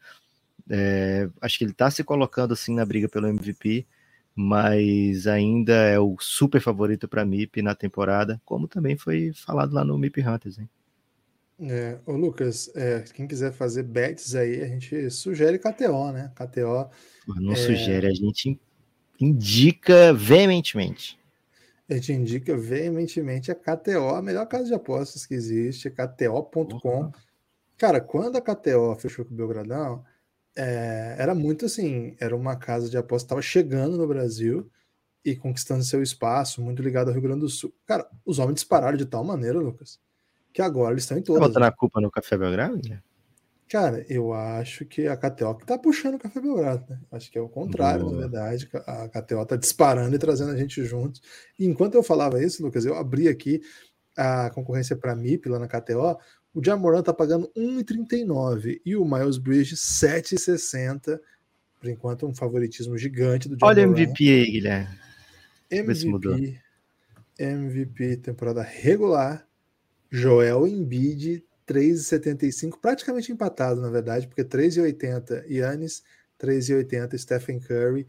[0.70, 3.88] É, acho que ele está se colocando assim na briga pelo MVP
[4.42, 9.84] mas ainda é o super favorito para MIP na temporada, como também foi falado lá
[9.84, 10.60] no MIP Hunters.
[10.60, 10.70] Hein?
[11.60, 16.32] É, ô Lucas, é, quem quiser fazer bets aí, a gente sugere KTO, né?
[16.34, 16.90] KTO.
[17.28, 17.56] Não é...
[17.58, 18.58] sugere, a gente
[19.20, 21.20] indica veementemente.
[21.90, 27.12] A gente indica veementemente a KTO, a melhor casa de apostas que existe, é KTO.com.
[27.78, 30.02] Cara, quando a KTO fechou com o Belgradão,
[30.56, 34.70] é, era muito assim, era uma casa de aposta estava chegando no Brasil
[35.24, 37.74] e conquistando seu espaço, muito ligado ao Rio Grande do Sul.
[37.86, 40.00] Cara, os homens dispararam de tal maneira, Lucas,
[40.54, 41.42] que agora eles estão em todas.
[41.42, 41.68] Tá botando né?
[41.68, 42.80] a culpa no Café Belgrado?
[43.70, 47.00] Cara, eu acho que a KTO que tá puxando o Café Belgrado, né?
[47.12, 48.16] Acho que é o contrário, Boa.
[48.16, 48.68] na verdade.
[48.88, 51.22] A KTO tá disparando e trazendo a gente juntos.
[51.58, 53.62] E enquanto eu falava isso, Lucas, eu abri aqui
[54.18, 56.18] a concorrência para MIP lá na KTO.
[56.54, 61.20] O Jamoran tá pagando 1,39 e o Miles Bridge 7,60.
[61.80, 63.82] Por enquanto, um favoritismo gigante do Jamoran.
[63.82, 65.00] Olha o MVP aí, Guilherme.
[65.72, 66.60] MVP,
[67.38, 69.48] MVP temporada regular.
[70.12, 76.04] Joel Embiid 3,75, praticamente empatado, na verdade, porque 3,80 Yannis,
[76.42, 78.08] 3,80 Stephen Curry,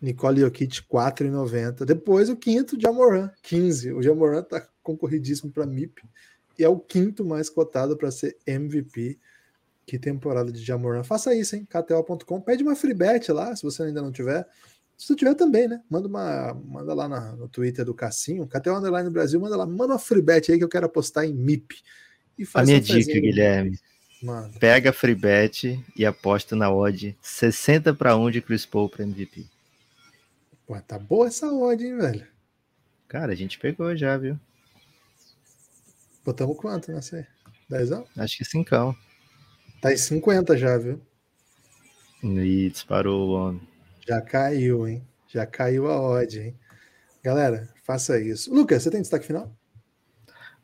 [0.00, 1.86] Nicole Jokic 4,90.
[1.86, 3.94] Depois o quinto, Jamoran, 15.
[3.94, 6.02] O Jamoran tá concorridíssimo para MIP
[6.60, 9.18] e é o quinto mais cotado para ser MVP.
[9.86, 11.02] Que temporada de Jamoran.
[11.02, 11.66] Faça isso, hein?
[11.68, 12.40] KTO.com.
[12.42, 14.46] Pede uma free bet lá, se você ainda não tiver.
[14.96, 15.80] Se você tiver também, né?
[15.88, 19.94] Manda uma, manda lá na, no Twitter do Cassinho, KTO Underline Brasil, manda lá, manda
[19.94, 21.82] uma free bet aí que eu quero apostar em MIP.
[22.38, 23.78] E a minha dica, Guilherme.
[24.22, 24.52] Mano.
[24.60, 29.02] Pega a free bet e aposta na odd 60 para 1 de Chris Paul para
[29.02, 29.46] MVP.
[30.66, 32.26] Pô, tá boa essa odd, hein, velho?
[33.08, 34.38] Cara, a gente pegou já, viu?
[36.30, 37.26] Botamos quanto nessa aí?
[37.92, 38.08] anos?
[38.16, 38.96] Acho que 5.
[39.82, 41.00] Tá em 50 já, viu?
[42.22, 43.60] E disparou o homem.
[44.06, 45.04] Já caiu, hein?
[45.26, 46.54] Já caiu a odd, hein?
[47.20, 48.54] Galera, faça isso.
[48.54, 49.52] Lucas, você tem destaque final?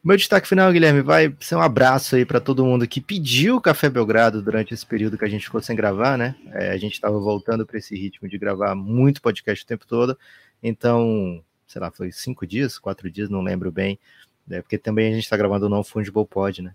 [0.04, 3.90] Meu destaque final, Guilherme, vai ser um abraço aí para todo mundo que pediu Café
[3.90, 6.36] Belgrado durante esse período que a gente ficou sem gravar, né?
[6.52, 10.16] É, a gente estava voltando para esse ritmo de gravar muito podcast o tempo todo.
[10.62, 13.98] Então, sei lá, foi cinco dias, quatro dias, não lembro bem
[14.46, 14.62] né?
[14.62, 16.74] Porque também a gente está gravando o não fungible pod, né?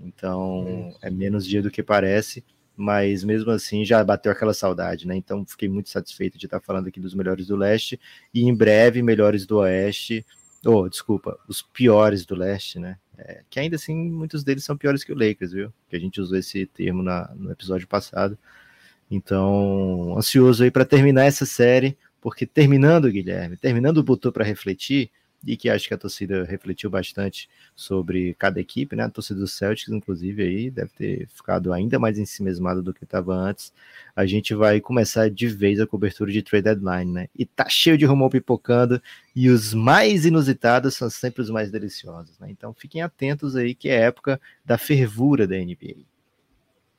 [0.00, 2.44] Então é menos dia do que parece,
[2.76, 5.16] mas mesmo assim já bateu aquela saudade, né?
[5.16, 7.98] Então fiquei muito satisfeito de estar falando aqui dos melhores do leste
[8.32, 10.24] e em breve melhores do oeste.
[10.64, 12.98] Oh, desculpa, os piores do leste, né?
[13.16, 15.72] É, que ainda assim muitos deles são piores que o Lakers, viu?
[15.88, 18.38] Que a gente usou esse termo na, no episódio passado.
[19.10, 25.10] Então, ansioso aí para terminar essa série, porque terminando, Guilherme, terminando o Botou para refletir,
[25.46, 29.04] e que acho que a torcida refletiu bastante sobre cada equipe, né?
[29.04, 33.34] A torcida do Celtics, inclusive, aí deve ter ficado ainda mais ensimesmada do que estava
[33.34, 33.72] antes.
[34.16, 37.28] A gente vai começar de vez a cobertura de trade deadline, né?
[37.36, 39.00] E tá cheio de rumor pipocando
[39.34, 42.48] e os mais inusitados são sempre os mais deliciosos, né?
[42.50, 46.08] Então fiquem atentos aí que é época da fervura da NBA.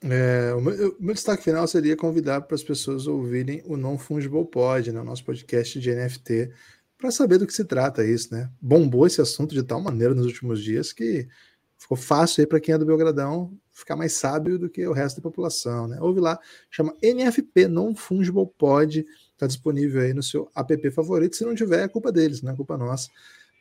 [0.01, 3.97] É, o, meu, o, meu, destaque final seria convidar para as pessoas ouvirem o Non
[3.97, 6.51] Fungible Pod, né, o nosso podcast de NFT,
[6.99, 8.51] para saber do que se trata isso, né?
[8.61, 11.27] Bombou esse assunto de tal maneira nos últimos dias que
[11.77, 15.15] ficou fácil aí para quem é do Belgradão ficar mais sábio do que o resto
[15.15, 15.97] da população, né?
[16.01, 16.37] Ouve lá,
[16.69, 21.37] chama NFP Non Fungible Pod, está disponível aí no seu app favorito.
[21.37, 23.09] Se não tiver, é culpa deles, não é culpa nossa.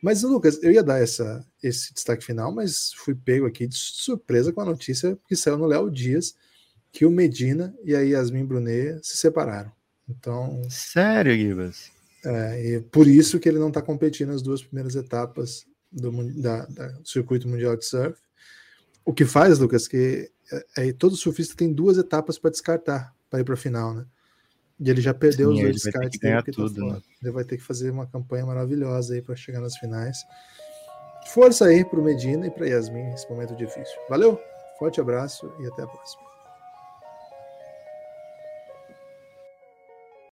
[0.01, 4.51] Mas, Lucas, eu ia dar essa, esse destaque final, mas fui pego aqui de surpresa
[4.51, 6.35] com a notícia que saiu no Léo Dias
[6.91, 9.71] que o Medina e a Yasmin Brunet se separaram.
[10.09, 10.61] Então.
[10.69, 11.98] Sério, Gibas?
[12.25, 16.11] É, e por isso que ele não está competindo nas duas primeiras etapas do,
[16.41, 18.19] da, da, circuito mundial de surf.
[19.05, 20.29] O que faz, Lucas, que
[20.77, 24.05] é, é todo surfista tem duas etapas para descartar para ir para a final, né?
[24.79, 27.01] E ele já perdeu Sim, os dois descartes dele, tá tudo, tá né?
[27.21, 30.17] Ele vai ter que fazer uma campanha maravilhosa aí para chegar nas finais.
[31.33, 33.95] Força aí para o Medina e para Yasmin nesse momento difícil.
[34.09, 34.39] Valeu,
[34.79, 36.28] forte abraço e até a próxima.